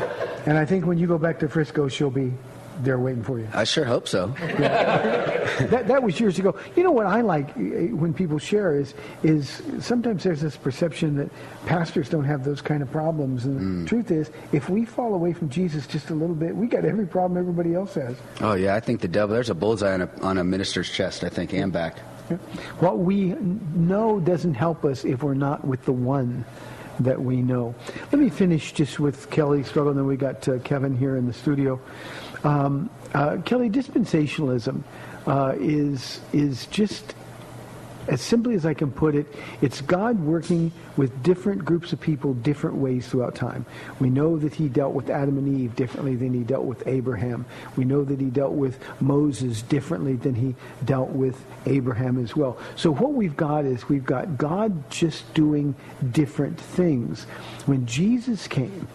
[0.44, 2.34] And I think when you go back to Frisco, she'll be
[2.82, 3.48] there waiting for you.
[3.52, 4.28] I sure hope so.
[4.58, 6.56] that, that was years ago.
[6.76, 11.16] You know what I like eh, when people share is is sometimes there's this perception
[11.16, 11.30] that
[11.66, 15.32] pastors don't have those kind of problems, and the truth is, if we fall away
[15.32, 18.16] from Jesus just a little bit, we got every problem everybody else has.
[18.40, 21.24] Oh, yeah, I think the devil, there's a bullseye on a, on a minister's chest,
[21.24, 21.98] I think, and back.
[22.80, 23.34] What we
[23.74, 26.44] know doesn't help us if we're not with the one
[27.00, 27.74] that we know.
[28.12, 31.26] Let me finish just with Kelly's struggle, and then we got uh, Kevin here in
[31.26, 31.80] the studio.
[32.44, 34.82] Um, uh, Kelly, dispensationalism
[35.26, 37.14] uh, is is just
[38.08, 39.26] as simply as I can put it,
[39.60, 43.66] it's God working with different groups of people different ways throughout time.
[44.00, 47.44] We know that he dealt with Adam and Eve differently than he dealt with Abraham.
[47.76, 52.58] We know that he dealt with Moses differently than he dealt with Abraham as well.
[52.76, 55.74] So what we've got is we've got God just doing
[56.10, 57.24] different things.
[57.66, 58.88] When Jesus came,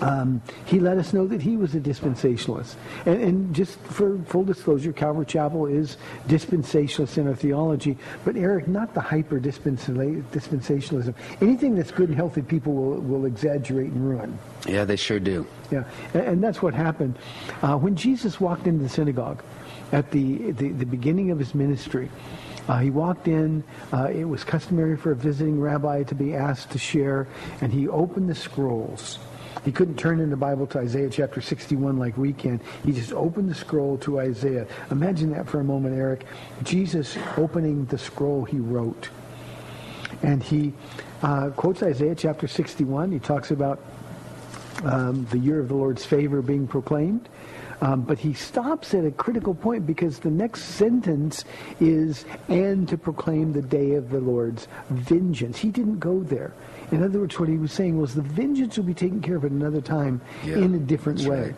[0.00, 2.76] um, he let us know that he was a dispensationalist.
[3.06, 5.96] And, and just for full disclosure, Calvary Chapel is
[6.28, 11.14] dispensationalist in our theology, but Eric, not the hyper dispensationalism.
[11.40, 14.38] Anything that's good and healthy, people will, will exaggerate and ruin.
[14.66, 15.46] Yeah, they sure do.
[15.70, 15.84] Yeah,
[16.14, 17.18] and, and that's what happened.
[17.62, 19.42] Uh, when Jesus walked into the synagogue
[19.92, 22.08] at the, the, the beginning of his ministry,
[22.68, 23.64] uh, he walked in.
[23.92, 27.26] Uh, it was customary for a visiting rabbi to be asked to share,
[27.62, 29.18] and he opened the scrolls.
[29.64, 32.60] He couldn't turn in the Bible to Isaiah chapter 61 like we can.
[32.84, 34.66] He just opened the scroll to Isaiah.
[34.90, 36.26] Imagine that for a moment, Eric.
[36.62, 39.10] Jesus opening the scroll he wrote.
[40.22, 40.72] And he
[41.22, 43.12] uh, quotes Isaiah chapter 61.
[43.12, 43.80] He talks about
[44.84, 47.28] um, the year of the Lord's favor being proclaimed.
[47.80, 51.44] Um, but he stops at a critical point because the next sentence
[51.78, 55.58] is, and to proclaim the day of the Lord's vengeance.
[55.58, 56.52] He didn't go there.
[56.90, 59.44] In other words, what he was saying was the vengeance will be taken care of
[59.44, 61.40] at another time Yeah, in a different way.
[61.40, 61.54] right.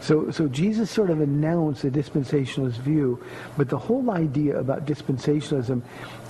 [0.00, 3.22] So, so Jesus sort of announced a dispensationalist view,
[3.56, 5.80] but the whole idea about dispensationalism,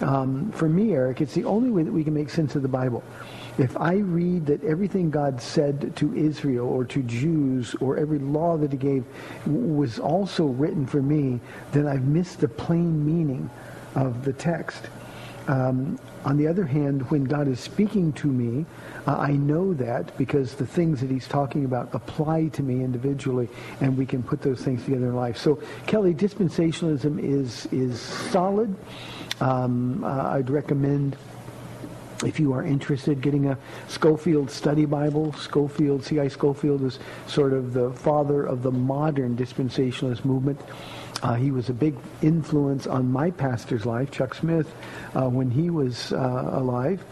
[0.03, 2.69] um, for me, Eric, it's the only way that we can make sense of the
[2.69, 3.03] Bible.
[3.59, 8.57] If I read that everything God said to Israel or to Jews or every law
[8.57, 9.05] that he gave
[9.47, 11.41] was also written for me,
[11.73, 13.49] then I've missed the plain meaning
[13.95, 14.89] of the text.
[15.47, 18.65] Um, on the other hand, when God is speaking to me,
[19.07, 23.49] uh, I know that because the things that he's talking about apply to me individually,
[23.81, 25.37] and we can put those things together in life.
[25.37, 28.75] So, Kelly, dispensationalism is is solid.
[29.41, 31.17] Um, uh, I'd recommend
[32.25, 35.33] if you are interested, getting a Scofield study Bible.
[35.35, 36.29] Scofield, C.I.
[36.29, 40.61] Scofield is sort of the father of the modern dispensationalist movement.
[41.25, 44.71] Uh, he was a big influence on my pastor's life, Chuck Smith,
[45.15, 47.03] uh, when he was uh, alive.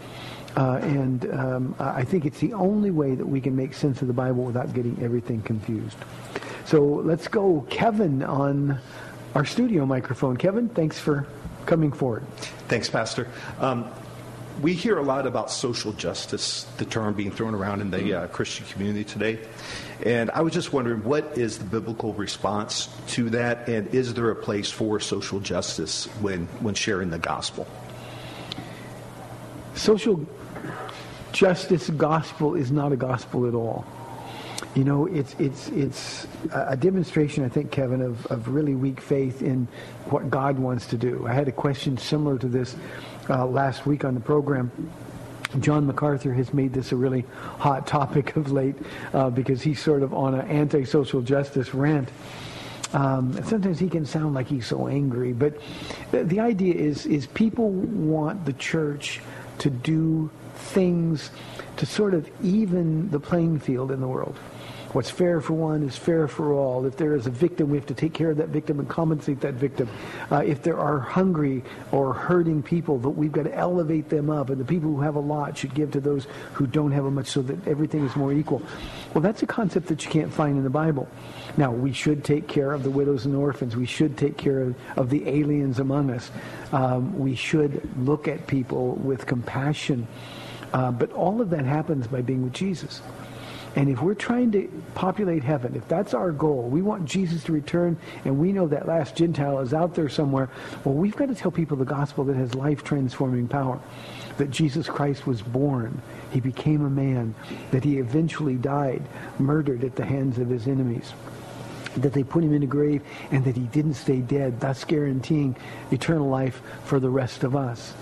[0.55, 4.09] Uh, and um, I think it's the only way that we can make sense of
[4.09, 5.97] the Bible without getting everything confused.
[6.67, 8.79] So let's go, Kevin, on
[9.35, 10.37] our studio microphone.
[10.37, 11.27] Kevin, thanks for
[11.65, 12.27] coming forward.
[12.69, 13.29] Thanks, Pastor.
[13.61, 13.91] Um,
[14.61, 18.27] we hear a lot about social justice, the term being thrown around in the uh,
[18.29, 19.39] Christian community today.
[20.05, 23.69] And I was just wondering, what is the biblical response to that?
[23.69, 27.67] And is there a place for social justice when, when sharing the gospel?
[29.75, 30.27] Social
[31.33, 33.85] justice gospel is not a gospel at all.
[34.75, 39.43] You know, it's it's it's a demonstration, I think, Kevin, of, of really weak faith
[39.43, 39.69] in
[40.07, 41.27] what God wants to do.
[41.27, 42.75] I had a question similar to this
[43.29, 44.71] uh, last week on the program.
[45.61, 47.25] John MacArthur has made this a really
[47.59, 48.77] hot topic of late
[49.13, 52.09] uh, because he's sort of on an anti-social justice rant.
[52.95, 55.57] Um, sometimes he can sound like he's so angry, but
[56.11, 59.21] the, the idea is is people want the church
[59.59, 61.31] to do things
[61.77, 64.39] to sort of even the playing field in the world.
[64.93, 66.85] What's fair for one is fair for all.
[66.85, 69.41] If there is a victim, we have to take care of that victim and compensate
[69.41, 69.89] that victim.
[70.31, 74.51] Uh, if there are hungry or hurting people, that we've got to elevate them up.
[74.51, 77.11] And the people who have a lot should give to those who don't have a
[77.11, 78.61] much so that everything is more equal.
[79.15, 81.09] Well, that's a concept that you can't find in the Bible.
[81.57, 83.75] Now, we should take care of the widows and orphans.
[83.75, 86.31] We should take care of, of the aliens among us.
[86.71, 90.07] Um, we should look at people with compassion.
[90.75, 93.01] Uh, but all of that happens by being with Jesus.
[93.75, 97.53] And if we're trying to populate heaven, if that's our goal, we want Jesus to
[97.53, 100.51] return, and we know that last Gentile is out there somewhere,
[100.85, 103.81] well, we've got to tell people the gospel that has life-transforming power.
[104.37, 106.01] That Jesus Christ was born,
[106.33, 107.35] he became a man,
[107.71, 109.03] that he eventually died,
[109.39, 111.13] murdered at the hands of his enemies
[111.97, 115.55] that they put him in a grave and that he didn't stay dead, thus guaranteeing
[115.91, 117.95] eternal life for the rest of us.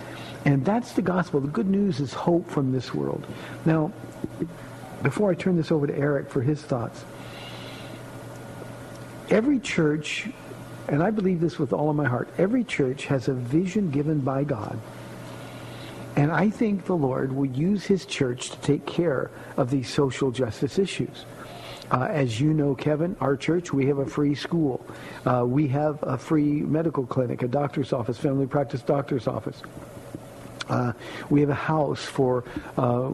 [0.45, 1.41] And that's the gospel.
[1.41, 3.27] The good news is hope from this world.
[3.65, 3.93] Now,
[5.03, 7.05] before I turn this over to Eric for his thoughts,
[9.31, 10.29] every church,
[10.89, 14.21] and I believe this with all of my heart, every church has a vision given
[14.21, 14.79] by God.
[16.17, 20.31] And I think the Lord will use his church to take care of these social
[20.31, 21.25] justice issues.
[21.91, 24.85] Uh, as you know, Kevin, our church, we have a free school.
[25.27, 29.63] Uh, we have a free medical clinic, a doctor's office, family practice doctor's office.
[30.71, 30.93] Uh,
[31.29, 32.45] we have a house for
[32.79, 33.11] uh,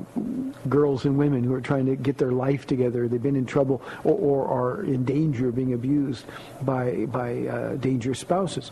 [0.68, 3.08] girls and women who are trying to get their life together.
[3.08, 6.26] They've been in trouble or, or are in danger of being abused
[6.62, 8.70] by, by uh, dangerous spouses.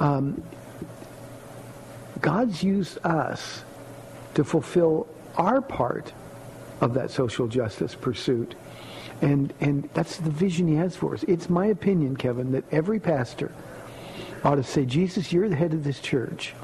[0.00, 0.42] Um,
[2.20, 3.64] God's used us
[4.34, 6.12] to fulfill our part
[6.80, 8.54] of that social justice pursuit.
[9.22, 11.22] And, and that's the vision he has for us.
[11.24, 13.52] It's my opinion, Kevin, that every pastor
[14.44, 16.54] ought to say, Jesus, you're the head of this church.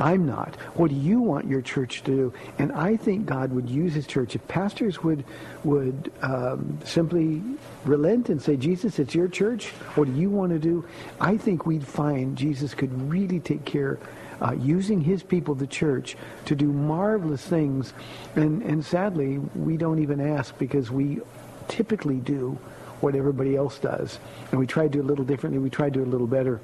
[0.00, 0.56] I'm not.
[0.74, 2.32] What do you want your church to do?
[2.58, 4.34] And I think God would use his church.
[4.34, 5.24] If pastors would,
[5.62, 7.42] would um, simply
[7.84, 9.66] relent and say, Jesus, it's your church.
[9.96, 10.86] What do you want to do?
[11.20, 13.98] I think we'd find Jesus could really take care
[14.40, 17.92] uh, using his people, the church, to do marvelous things.
[18.36, 21.20] And, and sadly, we don't even ask because we
[21.68, 22.58] typically do
[23.00, 24.18] what everybody else does.
[24.50, 25.58] And we try to do a little differently.
[25.58, 26.60] We try to do a little better.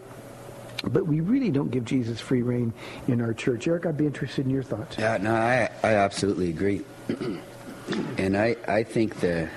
[0.84, 2.72] But we really don't give Jesus free rein
[3.08, 3.66] in our church.
[3.66, 4.98] Eric, I'd be interested in your thoughts.
[4.98, 6.84] Yeah, no, I, I absolutely agree.
[8.18, 9.48] and I, I think the.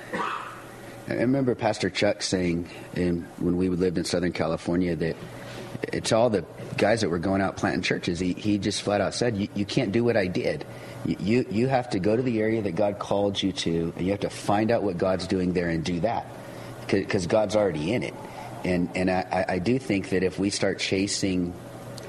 [1.08, 5.16] I remember Pastor Chuck saying in, when we lived in Southern California that
[5.92, 6.44] it's all the
[6.76, 8.20] guys that were going out planting churches.
[8.20, 10.64] He, he just flat out said, you, you can't do what I did.
[11.04, 14.04] You, you, you have to go to the area that God called you to, and
[14.04, 16.26] you have to find out what God's doing there and do that.
[16.86, 18.14] Because God's already in it.
[18.64, 21.54] And, and I, I do think that if we start chasing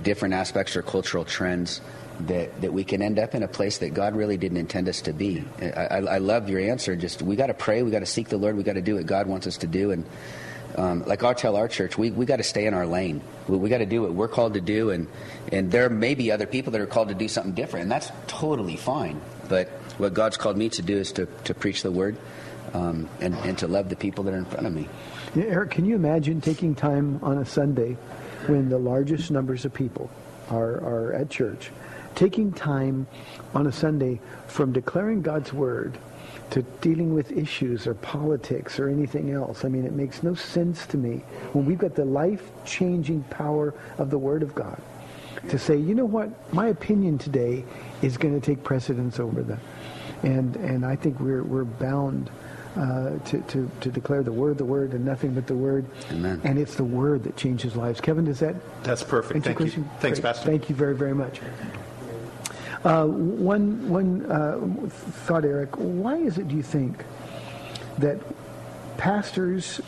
[0.01, 1.81] different aspects or cultural trends,
[2.27, 5.01] that, that we can end up in a place that God really didn't intend us
[5.01, 5.43] to be.
[5.61, 6.95] I, I, love your answer.
[6.95, 8.95] Just we got to pray, we got to seek the Lord, we got to do
[8.95, 9.91] what God wants us to do.
[9.91, 10.05] And
[10.75, 13.21] um, like I tell our church, we, we got to stay in our lane.
[13.47, 15.07] We, we got to do what we're called to do, and
[15.51, 18.11] and there may be other people that are called to do something different, and that's
[18.27, 19.19] totally fine.
[19.49, 22.15] But what God's called me to do is to, to preach the word
[22.73, 24.87] um, and, and to love the people that are in front of me.
[25.33, 27.93] Eric, can you imagine taking time on a Sunday
[28.47, 30.11] when the largest numbers of people
[30.49, 31.71] are, are at church,
[32.15, 33.07] taking time
[33.55, 35.97] on a Sunday from declaring God's word
[36.49, 39.63] to dealing with issues or politics or anything else.
[39.63, 41.21] I mean, it makes no sense to me
[41.53, 44.81] when we've got the life-changing power of the Word of God
[45.47, 47.63] to say, you know what, my opinion today
[48.01, 49.59] is going to take precedence over that.
[50.23, 52.29] And, and I think we're, we're bound
[52.77, 55.85] uh, to, to, to declare the Word, the Word, and nothing but the Word.
[56.11, 56.41] Amen.
[56.43, 57.99] And it's the Word that changes lives.
[57.99, 59.43] Kevin, does that That's perfect.
[59.43, 59.69] Thank you.
[59.99, 60.21] Thanks, Great.
[60.21, 60.45] Pastor.
[60.45, 61.41] Thank you very, very much.
[62.83, 64.59] Uh, one one uh,
[64.89, 65.75] thought, Eric.
[65.75, 67.03] Why is it, do you think,
[67.99, 68.17] that
[68.97, 69.81] pastors?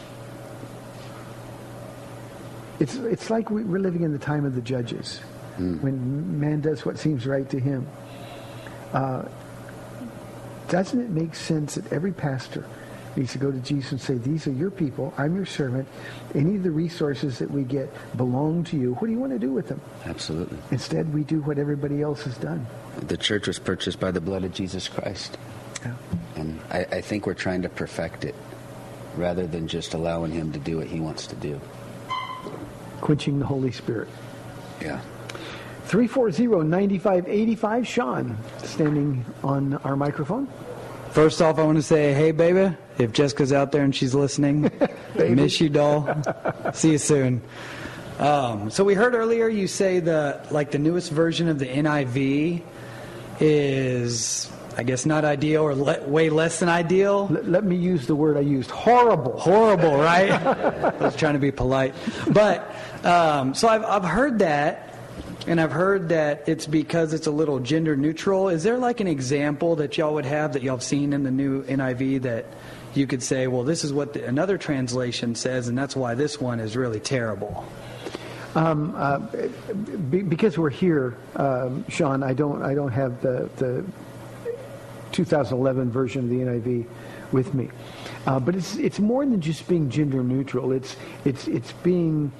[2.80, 5.20] It's it's like we- we're living in the time of the judges,
[5.58, 7.88] when man does what seems right to him.
[8.92, 9.24] Uh,
[10.74, 12.66] doesn't it make sense that every pastor
[13.16, 15.88] needs to go to Jesus and say, These are your people, I'm your servant.
[16.34, 18.96] Any of the resources that we get belong to you.
[18.96, 19.80] What do you want to do with them?
[20.04, 20.58] Absolutely.
[20.72, 22.66] Instead, we do what everybody else has done.
[23.06, 25.38] The church was purchased by the blood of Jesus Christ.
[25.84, 25.94] Yeah.
[26.38, 28.34] And I, I think we're trying to perfect it
[29.16, 31.62] rather than just allowing him to do what he wants to do.
[33.00, 34.08] Quenching the Holy Spirit.
[34.82, 35.02] Yeah.
[35.88, 40.48] 340-9585, Sean, standing on our microphone.
[41.12, 44.72] First off, I want to say, hey, baby, if Jessica's out there and she's listening,
[45.16, 46.10] miss you, doll.
[46.74, 47.42] See you soon.
[48.20, 52.62] Um, so we heard earlier you say the like the newest version of the NIV
[53.40, 57.28] is, I guess, not ideal or le- way less than ideal.
[57.28, 59.40] Let, let me use the word I used, horrible.
[59.40, 60.32] Horrible, right?
[60.32, 61.96] I was trying to be polite,
[62.30, 64.93] but um, so I've I've heard that.
[65.48, 68.50] And I've heard that it's because it's a little gender neutral.
[68.50, 71.32] Is there like an example that y'all would have that y'all have seen in the
[71.32, 72.46] new NIV that
[72.94, 76.40] you could say, well, this is what the, another translation says, and that's why this
[76.40, 77.66] one is really terrible?
[78.56, 79.20] Um, uh,
[80.10, 83.84] be, because we're here, um, Sean, I don't, I don't have the, the
[85.12, 86.86] 2011 version of the NIV
[87.32, 87.70] with me.
[88.28, 90.72] Uh, but it's, it's more than just being gender neutral.
[90.72, 92.32] It's, it's, it's being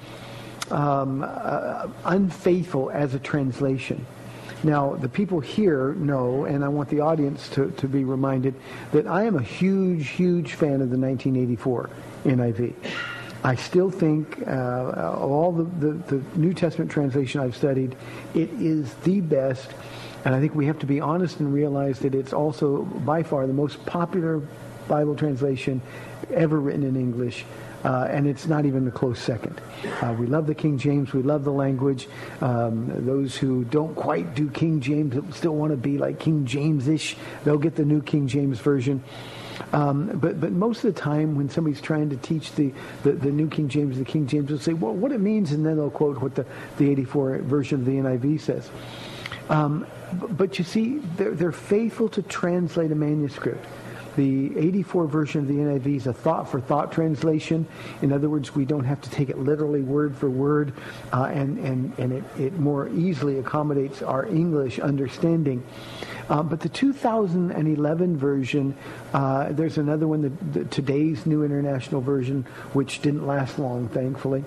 [0.70, 4.04] um, uh, unfaithful as a translation.
[4.62, 8.54] Now, the people here know, and I want the audience to, to be reminded,
[8.92, 11.90] that I am a huge, huge fan of the 1984
[12.24, 12.72] NIV.
[13.44, 17.94] I still think, uh, all the, the, the New Testament translation I've studied,
[18.34, 19.70] it is the best.
[20.24, 23.46] And I think we have to be honest and realize that it's also by far
[23.46, 24.40] the most popular
[24.88, 25.80] Bible translation
[26.32, 27.44] ever written in English.
[27.84, 29.60] Uh, and it's not even a close second.
[30.00, 31.12] Uh, we love the King James.
[31.12, 32.08] We love the language.
[32.40, 37.14] Um, those who don't quite do King James still want to be like King James-ish,
[37.44, 39.04] they'll get the new King James version.
[39.74, 42.72] Um, but but most of the time, when somebody's trying to teach the,
[43.02, 45.64] the, the New King James, the King James will say, well, what it means, and
[45.64, 46.46] then they'll quote what the,
[46.78, 48.70] the 84 version of the NIV says.
[49.50, 49.86] Um,
[50.30, 53.64] but you see, they're, they're faithful to translate a manuscript.
[54.16, 57.66] The 84 version of the NIV is a thought for thought translation.
[58.02, 60.72] In other words, we don't have to take it literally word for word,
[61.12, 65.64] uh, and, and, and it, it more easily accommodates our English understanding.
[66.28, 68.76] Uh, but the 2011 version,
[69.12, 74.44] uh, there's another one, the, the, today's New International Version, which didn't last long, thankfully.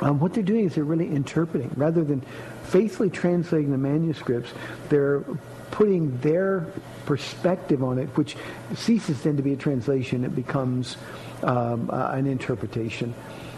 [0.00, 1.72] Um, what they're doing is they're really interpreting.
[1.76, 2.20] Rather than
[2.64, 4.52] faithfully translating the manuscripts,
[4.88, 5.24] they're
[5.70, 6.66] putting their
[7.08, 8.36] perspective on it, which
[8.74, 10.26] ceases then to be a translation.
[10.26, 10.98] It becomes
[11.42, 13.14] um, uh, an interpretation.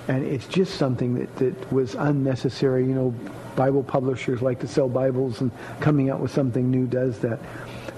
[0.06, 2.86] And it's just something that, that was unnecessary.
[2.86, 3.14] You know,
[3.56, 7.40] Bible publishers like to sell Bibles, and coming out with something new does that.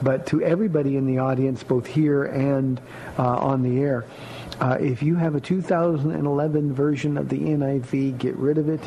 [0.00, 2.80] But to everybody in the audience, both here and
[3.18, 4.07] uh, on the air,
[4.59, 8.80] uh, if you have a 2011 version of the NIV, get rid of it.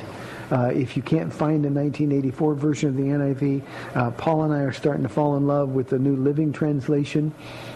[0.51, 3.63] Uh, if you can't find a 1984 version of the NIV,
[3.95, 7.33] uh, Paul and I are starting to fall in love with the New Living Translation.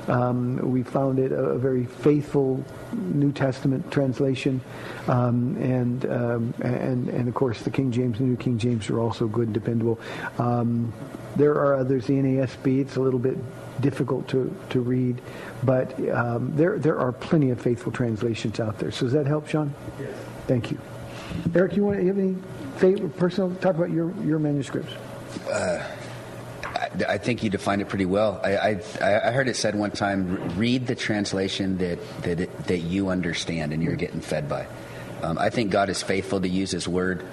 [0.07, 2.63] Um, we found it a, a very faithful
[2.93, 4.61] New Testament translation,
[5.07, 8.99] um, and um, and and of course the King James and New King James are
[8.99, 9.99] also good and dependable.
[10.37, 10.91] Um,
[11.35, 12.07] there are others.
[12.07, 13.37] The NASB it's a little bit
[13.81, 15.21] difficult to, to read,
[15.63, 18.91] but um, there there are plenty of faithful translations out there.
[18.91, 19.73] So does that help, Sean?
[19.99, 20.09] Yes.
[20.47, 20.79] Thank you.
[21.53, 22.35] Eric, you want you have any
[22.79, 24.93] favorite personal talk about your your manuscripts?
[25.51, 28.39] I, I think you defined it pretty well.
[28.43, 32.79] I, I, I heard it said one time: read the translation that that it, that
[32.79, 34.67] you understand and you're getting fed by.
[35.21, 37.25] Um, I think God is faithful to use His Word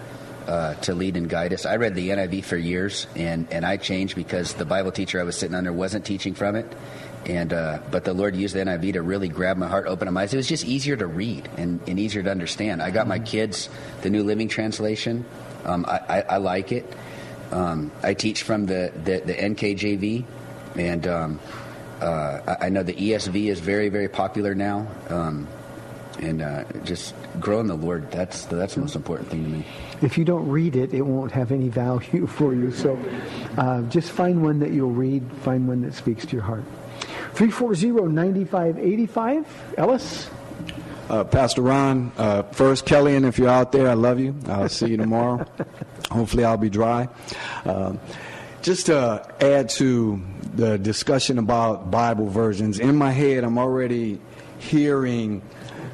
[0.47, 1.67] uh, to lead and guide us.
[1.67, 5.25] I read the NIV for years, and and I changed because the Bible teacher I
[5.25, 6.67] was sitting under wasn't teaching from it.
[7.27, 10.23] And uh, but the Lord used the NIV to really grab my heart, open my
[10.23, 10.33] eyes.
[10.33, 12.81] It was just easier to read and, and easier to understand.
[12.81, 13.69] I got my kids
[14.03, 15.25] the New Living Translation.
[15.65, 16.87] Um, I, I, I like it.
[17.51, 20.25] Um, I teach from the, the, the NKJV,
[20.77, 21.41] and um,
[22.01, 24.87] uh, I, I know the ESV is very, very popular now.
[25.09, 25.49] Um,
[26.19, 29.67] and uh, just grow in the Lord, that's, that's the most important thing to me.
[30.01, 32.73] If you don't read it, it won't have any value for you.
[32.73, 32.99] So
[33.59, 36.65] uh, just find one that you'll read, find one that speaks to your heart.
[37.37, 39.45] 340-9585.
[39.77, 40.31] Ellis?
[41.09, 44.35] Uh, Pastor Ron, uh, first, Kellyanne, if you're out there, I love you.
[44.49, 45.47] I'll see you tomorrow.
[46.11, 47.09] Hopefully, I'll be dry.
[47.65, 48.01] Um,
[48.63, 50.21] just to add to
[50.55, 54.21] the discussion about Bible versions, in my head, I'm already
[54.59, 55.43] hearing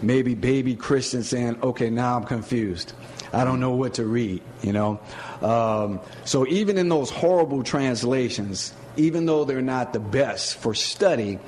[0.00, 2.94] maybe baby Christians saying, okay, now I'm confused.
[3.32, 5.00] I don't know what to read, you know.
[5.40, 11.38] Um, so even in those horrible translations, even though they're not the best for study,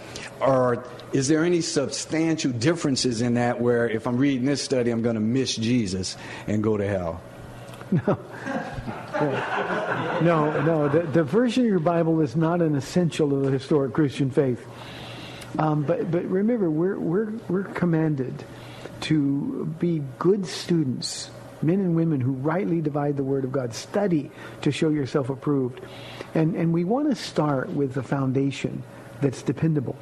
[0.40, 5.02] are is there any substantial differences in that where if I'm reading this study, I'm
[5.02, 6.16] going to miss Jesus
[6.46, 7.22] and go to hell?
[7.92, 8.18] No.
[10.22, 10.88] No, no.
[10.88, 14.64] The, the version of your Bible is not an essential of the historic Christian faith.
[15.58, 18.44] Um, but, but remember, we're, we're, we're commanded
[19.02, 21.30] to be good students,
[21.64, 23.74] men and women who rightly divide the Word of God.
[23.74, 24.30] Study
[24.62, 25.80] to show yourself approved.
[26.34, 28.82] And, and we want to start with the foundation
[29.20, 29.96] that's dependable.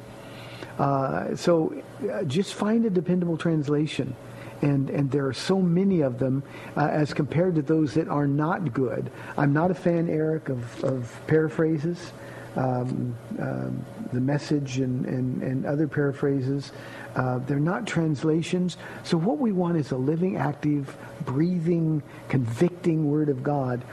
[0.77, 4.15] Uh, so uh, just find a dependable translation.
[4.61, 6.41] And, and there are so many of them
[6.77, 9.11] uh, as compared to those that are not good.
[9.37, 12.11] I'm not a fan, Eric, of, of paraphrases.
[12.55, 13.83] Um, um,
[14.13, 16.71] the message and, and, and other paraphrases.
[17.15, 18.77] Uh, they're not translations.
[19.03, 20.95] So what we want is a living, active,
[21.25, 23.83] breathing, convicting Word of God.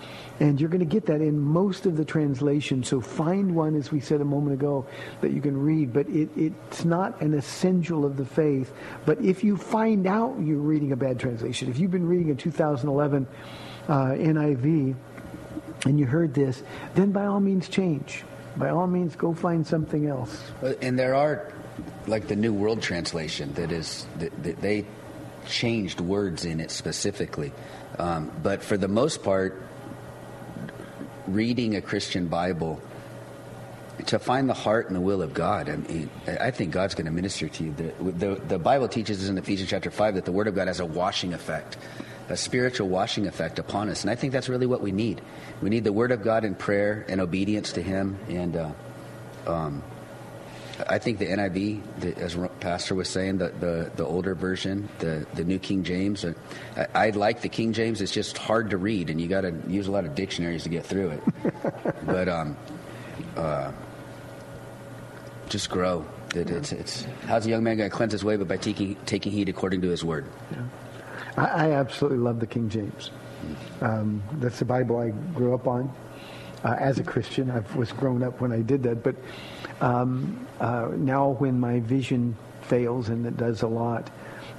[0.41, 2.89] And you're going to get that in most of the translations.
[2.89, 4.87] So find one, as we said a moment ago,
[5.21, 5.93] that you can read.
[5.93, 8.73] But it, it's not an essential of the faith.
[9.05, 12.35] But if you find out you're reading a bad translation, if you've been reading a
[12.35, 13.27] 2011
[13.89, 14.95] uh, NIV
[15.85, 16.63] and you heard this,
[16.95, 18.25] then by all means change.
[18.57, 20.43] By all means, go find something else.
[20.83, 21.53] And there are,
[22.07, 24.85] like the New World Translation, that is, that, they
[25.47, 27.53] changed words in it specifically.
[27.99, 29.63] Um, but for the most part,
[31.27, 32.81] reading a Christian Bible
[34.07, 35.69] to find the heart and the will of God.
[35.69, 37.73] I mean, I think God's going to minister to you.
[37.73, 40.69] The, the, the Bible teaches us in Ephesians chapter 5 that the Word of God
[40.69, 41.77] has a washing effect,
[42.29, 44.03] a spiritual washing effect upon us.
[44.03, 45.21] And I think that's really what we need.
[45.61, 48.19] We need the Word of God in prayer and obedience to Him.
[48.29, 48.73] And uh,
[49.47, 49.83] um,
[50.89, 55.27] I think the NIV, the, as Pastor was saying, the, the, the, older version, the,
[55.35, 56.35] the New King James, uh,
[56.77, 58.01] I, I, like the King James.
[58.01, 60.69] It's just hard to read, and you got to use a lot of dictionaries to
[60.69, 61.23] get through it.
[62.07, 62.57] but um,
[63.37, 63.73] uh,
[65.49, 66.05] just grow.
[66.35, 68.37] It, it's, it's, how's a young man going to cleanse his way?
[68.37, 70.27] But by taking, taking heed according to his word.
[70.53, 70.63] Yeah.
[71.37, 73.11] I, I, absolutely love the King James.
[73.81, 75.93] Um, that's the Bible I grew up on
[76.65, 77.51] uh, as a Christian.
[77.51, 79.03] I was grown up when I did that.
[79.03, 79.17] But
[79.81, 84.11] um, uh, now when my vision fails, and it does a lot,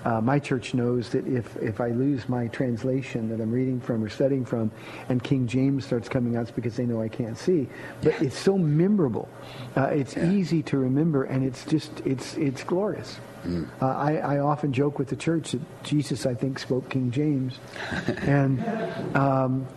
[0.03, 4.03] uh, my church knows that if, if I lose my translation that I'm reading from
[4.03, 4.71] or studying from,
[5.09, 7.67] and King James starts coming out, it's because they know I can't see.
[8.01, 9.29] But it's so memorable.
[9.75, 10.31] Uh, it's yeah.
[10.31, 13.19] easy to remember, and it's just it's it's glorious.
[13.45, 13.67] Mm.
[13.81, 17.59] Uh, I, I often joke with the church that Jesus, I think, spoke King James,
[18.07, 19.67] and um,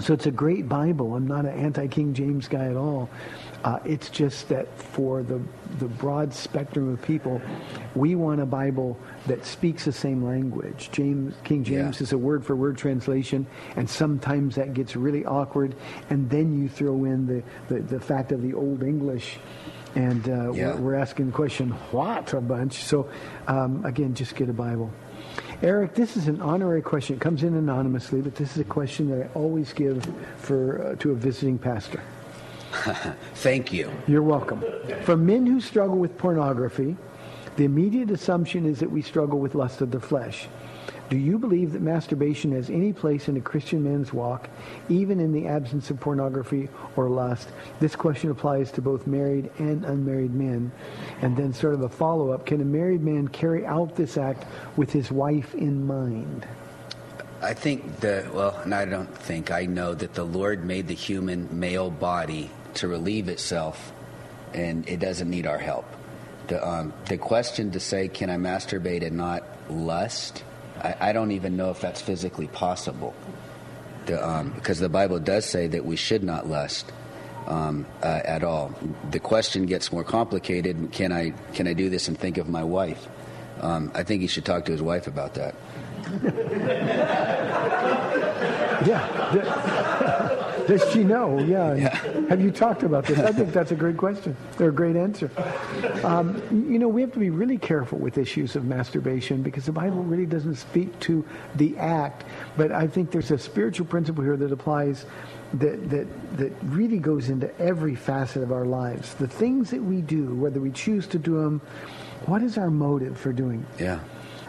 [0.00, 1.14] so it's a great Bible.
[1.14, 3.08] I'm not an anti-King James guy at all.
[3.64, 5.40] Uh, it's just that for the
[5.78, 7.40] the broad spectrum of people,
[7.94, 10.90] we want a Bible that speaks the same language.
[10.92, 12.02] James King James yeah.
[12.02, 15.74] is a word for word translation, and sometimes that gets really awkward.
[16.10, 19.38] And then you throw in the the, the fact of the Old English.
[19.94, 20.74] And uh, yeah.
[20.74, 22.84] we're, we're, asking the question, what a bunch.
[22.84, 23.08] So,
[23.48, 24.92] um, again, just get a Bible.
[25.62, 27.16] Eric, this is an honorary question.
[27.16, 30.96] It comes in anonymously, but this is a question that I always give for uh,
[30.96, 32.02] to a visiting pastor.
[33.36, 33.90] Thank you.
[34.06, 34.62] You're welcome.
[35.04, 36.94] For men who struggle with pornography,
[37.56, 40.46] the immediate assumption is that we struggle with lust of the flesh.
[41.08, 44.48] Do you believe that masturbation has any place in a Christian man's walk,
[44.88, 47.48] even in the absence of pornography or lust?
[47.78, 50.72] This question applies to both married and unmarried men.
[51.22, 54.44] And then sort of a follow-up, can a married man carry out this act
[54.76, 56.46] with his wife in mind?
[57.40, 60.94] I think that, well, and I don't think, I know that the Lord made the
[60.94, 63.92] human male body to relieve itself,
[64.54, 65.84] and it doesn't need our help.
[66.48, 70.44] The, um, the question to say, can I masturbate and not lust?
[70.82, 73.14] I, I don't even know if that's physically possible.
[74.06, 76.92] The, um, because the Bible does say that we should not lust
[77.46, 78.74] um, uh, at all.
[79.10, 80.92] The question gets more complicated.
[80.92, 83.06] Can I, can I do this and think of my wife?
[83.60, 85.54] Um, I think he should talk to his wife about that.
[88.86, 90.02] yeah.
[90.66, 91.38] Does she know?
[91.46, 91.76] Yeah.
[92.28, 93.18] Have you talked about this?
[93.18, 95.30] I think that's a great question or a great answer.
[96.02, 99.72] Um, you know, we have to be really careful with issues of masturbation because the
[99.72, 102.24] Bible really doesn't speak to the act,
[102.56, 105.06] but I think there's a spiritual principle here that applies
[105.54, 109.14] that, that, that really goes into every facet of our lives.
[109.14, 111.60] The things that we do, whether we choose to do them,
[112.26, 113.64] what is our motive for doing?
[113.78, 114.00] Yeah.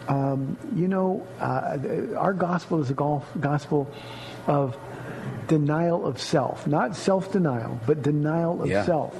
[0.07, 1.77] Um, you know, uh,
[2.17, 3.91] our gospel is a golf, gospel
[4.47, 4.77] of
[5.47, 8.83] denial of self, not self-denial, but denial of Yeah.
[8.85, 9.15] self.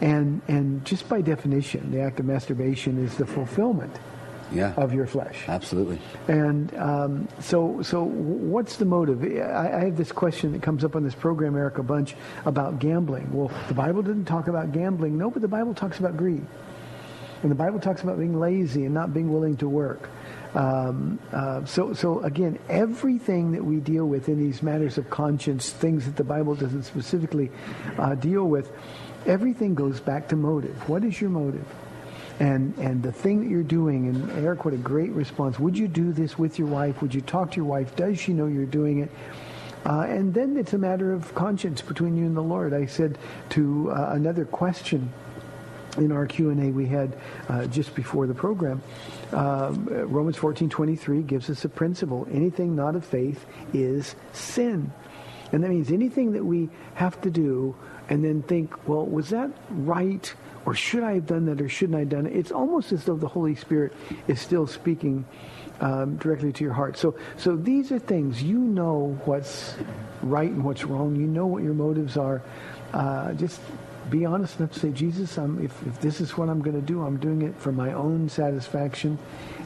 [0.00, 3.98] And and just by definition, the act of masturbation is the fulfillment
[4.52, 4.74] Yeah.
[4.76, 5.44] of your flesh.
[5.48, 5.98] Absolutely.
[6.28, 9.24] And um, so, so what's the motive?
[9.24, 12.78] I, I have this question that comes up on this program, Eric, a bunch about
[12.78, 13.32] gambling.
[13.32, 15.18] Well, the Bible didn't talk about gambling.
[15.18, 16.46] No, but the Bible talks about greed.
[17.42, 20.08] And the Bible talks about being lazy and not being willing to work.
[20.56, 25.68] Um, uh, so, so again, everything that we deal with in these matters of conscience,
[25.70, 27.50] things that the Bible doesn't specifically
[27.98, 28.72] uh, deal with,
[29.26, 30.88] everything goes back to motive.
[30.88, 31.66] What is your motive?
[32.40, 35.58] And and the thing that you're doing, and Eric, what a great response.
[35.58, 37.02] Would you do this with your wife?
[37.02, 37.94] Would you talk to your wife?
[37.94, 39.10] Does she know you're doing it?
[39.84, 42.74] Uh, and then it's a matter of conscience between you and the Lord.
[42.74, 43.18] I said
[43.50, 45.12] to uh, another question
[45.96, 47.16] in our Q&A we had
[47.48, 48.82] uh, just before the program,
[49.32, 52.26] um, Romans 14:23 gives us a principle.
[52.30, 54.92] Anything not of faith is sin.
[55.52, 57.76] And that means anything that we have to do
[58.08, 60.34] and then think, well, was that right?
[60.64, 62.34] Or should I have done that or shouldn't I have done it?
[62.34, 63.92] It's almost as though the Holy Spirit
[64.26, 65.24] is still speaking
[65.80, 66.96] um, directly to your heart.
[66.96, 69.74] So, so these are things you know what's
[70.22, 71.16] right and what's wrong.
[71.16, 72.42] You know what your motives are.
[72.92, 73.60] Uh, just
[74.10, 76.86] be honest enough to say, Jesus, I'm, if, if this is what I'm going to
[76.86, 79.18] do, I'm doing it for my own satisfaction.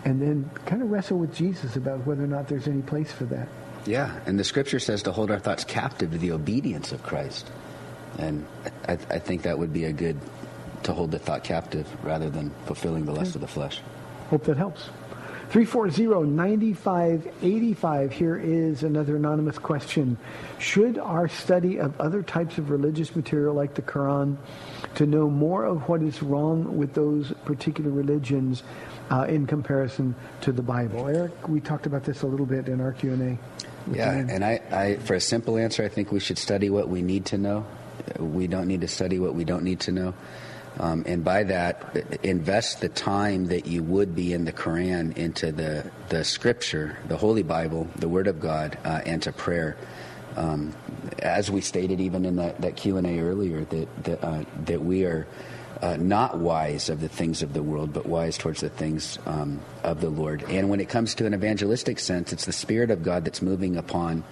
[0.04, 3.24] And then kind of wrestle with Jesus about whether or not there's any place for
[3.26, 3.48] that.
[3.86, 7.50] Yeah, and the scripture says to hold our thoughts captive to the obedience of Christ.
[8.18, 8.46] And
[8.88, 10.18] I, I think that would be a good
[10.82, 13.80] to hold the thought captive rather than fulfilling the lust of the flesh.
[14.28, 14.88] Hope that helps.
[15.50, 18.12] 340-9585.
[18.12, 20.16] Here is another anonymous question.
[20.60, 24.36] Should our study of other types of religious material like the Quran
[24.94, 28.62] to know more of what is wrong with those particular religions
[29.10, 31.08] uh, in comparison to the Bible?
[31.08, 33.36] Eric, we talked about this a little bit in our Q&A.
[33.92, 37.02] Yeah, and I, I, for a simple answer, I think we should study what we
[37.02, 37.66] need to know.
[38.18, 40.14] We don't need to study what we don't need to know.
[40.78, 45.52] Um, and by that, invest the time that you would be in the Quran into
[45.52, 49.76] the, the scripture, the Holy Bible, the Word of God, uh, and to prayer.
[50.36, 50.72] Um,
[51.18, 55.26] as we stated even in that, that Q&A earlier, that, that, uh, that we are
[55.82, 59.60] uh, not wise of the things of the world, but wise towards the things um,
[59.82, 60.44] of the Lord.
[60.44, 63.76] And when it comes to an evangelistic sense, it's the Spirit of God that's moving
[63.76, 64.22] upon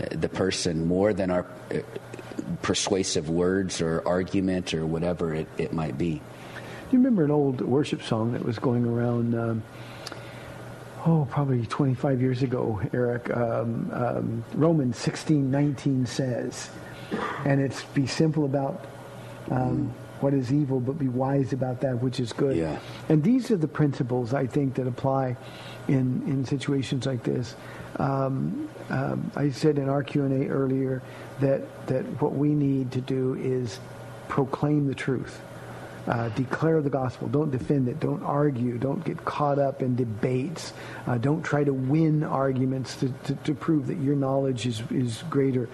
[0.00, 1.46] uh, the person more than our
[2.62, 6.14] persuasive words or argument or whatever it, it might be.
[6.14, 6.20] Do
[6.90, 9.62] you remember an old worship song that was going around, um,
[11.06, 13.34] oh, probably 25 years ago, Eric?
[13.34, 16.70] Um, um, Romans 16, 19 says,
[17.44, 18.84] and it's be simple about
[19.50, 22.56] um, what is evil, but be wise about that which is good.
[22.56, 22.78] Yeah.
[23.08, 25.36] And these are the principles, I think, that apply
[25.88, 27.56] in, in situations like this.
[27.96, 31.02] Um, um, I said in our Q&A earlier
[31.40, 33.78] that, that what we need to do is
[34.28, 35.40] proclaim the truth.
[36.06, 37.28] Uh, declare the gospel.
[37.28, 37.98] Don't defend it.
[37.98, 38.76] Don't argue.
[38.76, 40.74] Don't get caught up in debates.
[41.06, 45.22] Uh, don't try to win arguments to, to, to prove that your knowledge is, is
[45.30, 45.66] greater.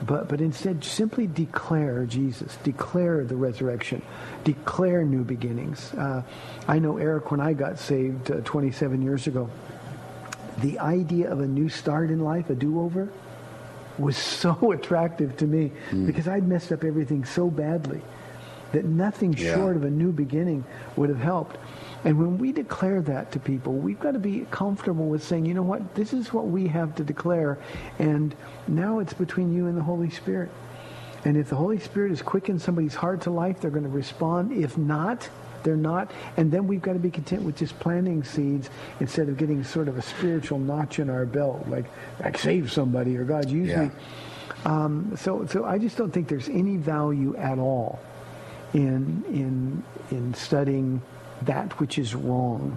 [0.00, 2.56] But, but instead, simply declare Jesus.
[2.62, 4.00] Declare the resurrection.
[4.44, 5.92] Declare new beginnings.
[5.92, 6.22] Uh,
[6.66, 9.50] I know, Eric, when I got saved uh, 27 years ago,
[10.58, 13.08] the idea of a new start in life, a do-over,
[13.98, 16.06] was so attractive to me hmm.
[16.06, 18.02] because I'd messed up everything so badly
[18.72, 19.54] that nothing Yeah.
[19.54, 20.64] short of a new beginning
[20.96, 21.56] would have helped.
[22.04, 25.54] And when we declare that to people, we've got to be comfortable with saying, you
[25.54, 27.56] know what, this is what we have to declare,
[27.98, 28.34] and
[28.68, 30.50] now it's between you and the Holy Spirit.
[31.24, 34.52] And if the Holy Spirit is quickened somebody's heart to life, they're going to respond.
[34.52, 35.30] If not,
[35.64, 36.10] they're not.
[36.36, 39.88] And then we've got to be content with just planting seeds instead of getting sort
[39.88, 41.86] of a spiritual notch in our belt, like,
[42.22, 43.84] like save somebody or God use Yeah.
[43.86, 43.90] me.
[44.64, 47.98] Um, so, so I just don't think there's any value at all
[48.72, 51.00] in in in studying
[51.42, 52.76] that which is wrong.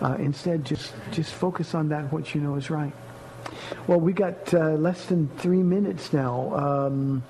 [0.00, 2.92] Uh, instead, just just focus on that which you know is right.
[3.86, 6.54] Well, we got uh, less than three minutes now.
[6.56, 7.22] Um,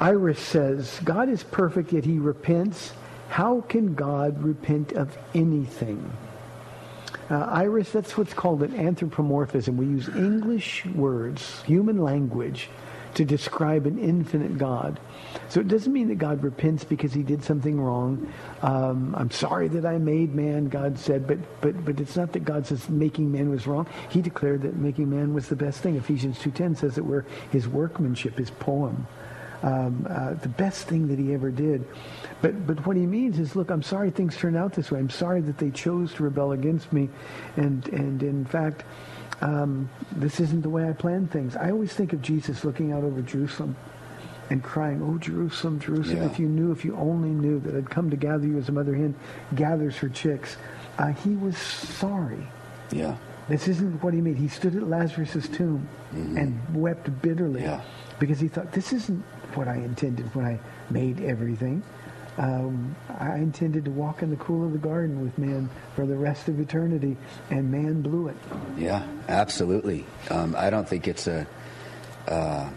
[0.00, 2.92] Iris says, God is perfect, yet he repents.
[3.32, 6.12] How can God repent of anything?
[7.30, 9.74] Uh, Iris, that's what's called an anthropomorphism.
[9.78, 12.68] We use English words, human language,
[13.14, 15.00] to describe an infinite God.
[15.48, 18.30] So it doesn't mean that God repents because he did something wrong.
[18.60, 22.44] Um, I'm sorry that I made man, God said, but, but, but it's not that
[22.44, 23.86] God says making man was wrong.
[24.10, 25.96] He declared that making man was the best thing.
[25.96, 29.06] Ephesians 2.10 says that we're his workmanship, his poem.
[29.62, 31.86] Um, uh, the best thing that he ever did.
[32.42, 34.98] But, but what he means is, look, I'm sorry things turned out this way.
[34.98, 37.08] I'm sorry that they chose to rebel against me.
[37.56, 38.82] And, and in fact,
[39.40, 41.56] um, this isn't the way I planned things.
[41.56, 43.76] I always think of Jesus looking out over Jerusalem
[44.50, 46.26] and crying, Oh, Jerusalem, Jerusalem, Yeah.
[46.26, 48.72] if you knew, if you only knew that I'd come to gather you as a
[48.72, 49.14] mother hen
[49.54, 50.56] gathers her chicks.
[50.98, 52.46] Uh, he was sorry.
[52.90, 53.16] Yeah.
[53.48, 54.36] This isn't what he made.
[54.36, 57.80] He stood at Lazarus' tomb and wept bitterly Yeah.
[58.18, 59.22] because he thought, this isn't
[59.54, 60.58] what I intended when I
[60.90, 61.82] made everything.
[62.38, 66.16] Um, I intended to walk in the cool of the garden with man for the
[66.16, 67.16] rest of eternity,
[67.50, 68.36] and man blew it.
[68.78, 70.06] Yeah, absolutely.
[70.30, 71.46] Um, I don't think it's a
[72.26, 72.70] uh,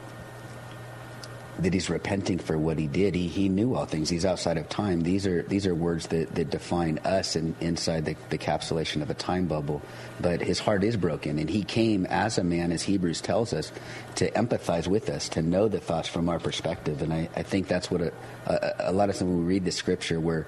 [1.59, 3.15] that he's repenting for what he did.
[3.15, 4.09] He he knew all things.
[4.09, 5.01] He's outside of time.
[5.01, 9.09] These are these are words that, that define us in, inside the, the capsulation of
[9.09, 9.81] a time bubble.
[10.19, 13.71] But his heart is broken, and he came as a man, as Hebrews tells us,
[14.15, 17.01] to empathize with us, to know the thoughts from our perspective.
[17.01, 18.11] And I, I think that's what a,
[18.45, 20.45] a, a lot of times when we read the scripture, we're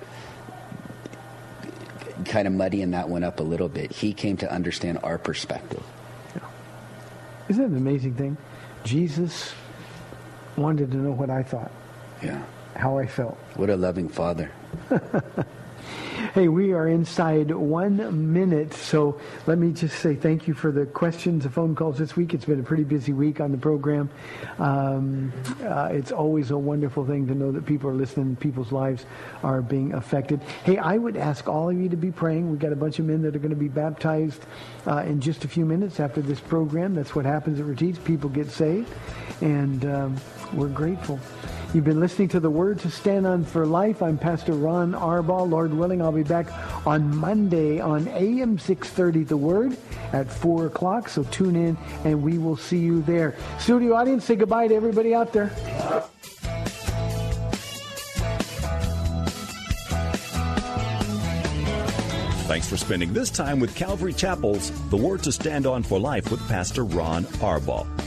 [2.25, 3.91] kind of muddying that one up a little bit.
[3.91, 5.83] He came to understand our perspective.
[6.35, 6.41] Yeah.
[7.49, 8.37] Isn't that an amazing thing?
[8.83, 9.53] Jesus
[10.57, 11.71] wanted to know what I thought,
[12.21, 12.41] Yeah.
[12.75, 13.37] how I felt.
[13.55, 14.51] What a loving father.
[16.33, 20.85] Hey, we are inside one minute, so let me just say thank you for the
[20.85, 22.33] questions, the phone calls this week.
[22.33, 24.09] It's been a pretty busy week on the program.
[24.59, 25.31] Um,
[25.63, 29.05] uh, it's always a wonderful thing to know that people are listening, people's lives
[29.43, 30.41] are being affected.
[30.63, 32.49] Hey, I would ask all of you to be praying.
[32.49, 34.43] We've got a bunch of men that are going to be baptized
[34.85, 36.93] uh, in just a few minutes after this program.
[36.95, 37.99] That's what happens at Retreats.
[37.99, 38.91] People get saved,
[39.41, 40.17] and um,
[40.53, 41.19] we're grateful.
[41.73, 44.01] You've been listening to the Word to Stand On for Life.
[44.01, 45.49] I'm Pastor Ron Arbaugh.
[45.49, 46.47] Lord willing, I'll be back
[46.87, 49.77] on Monday on AM 630 The Word
[50.13, 51.09] at 4 o'clock.
[51.09, 53.35] So tune in and we will see you there.
[53.59, 55.49] Studio audience, say goodbye to everybody out there.
[62.47, 66.31] Thanks for spending this time with Calvary Chapel's The Word to Stand On for Life
[66.31, 68.06] with Pastor Ron Arbaugh.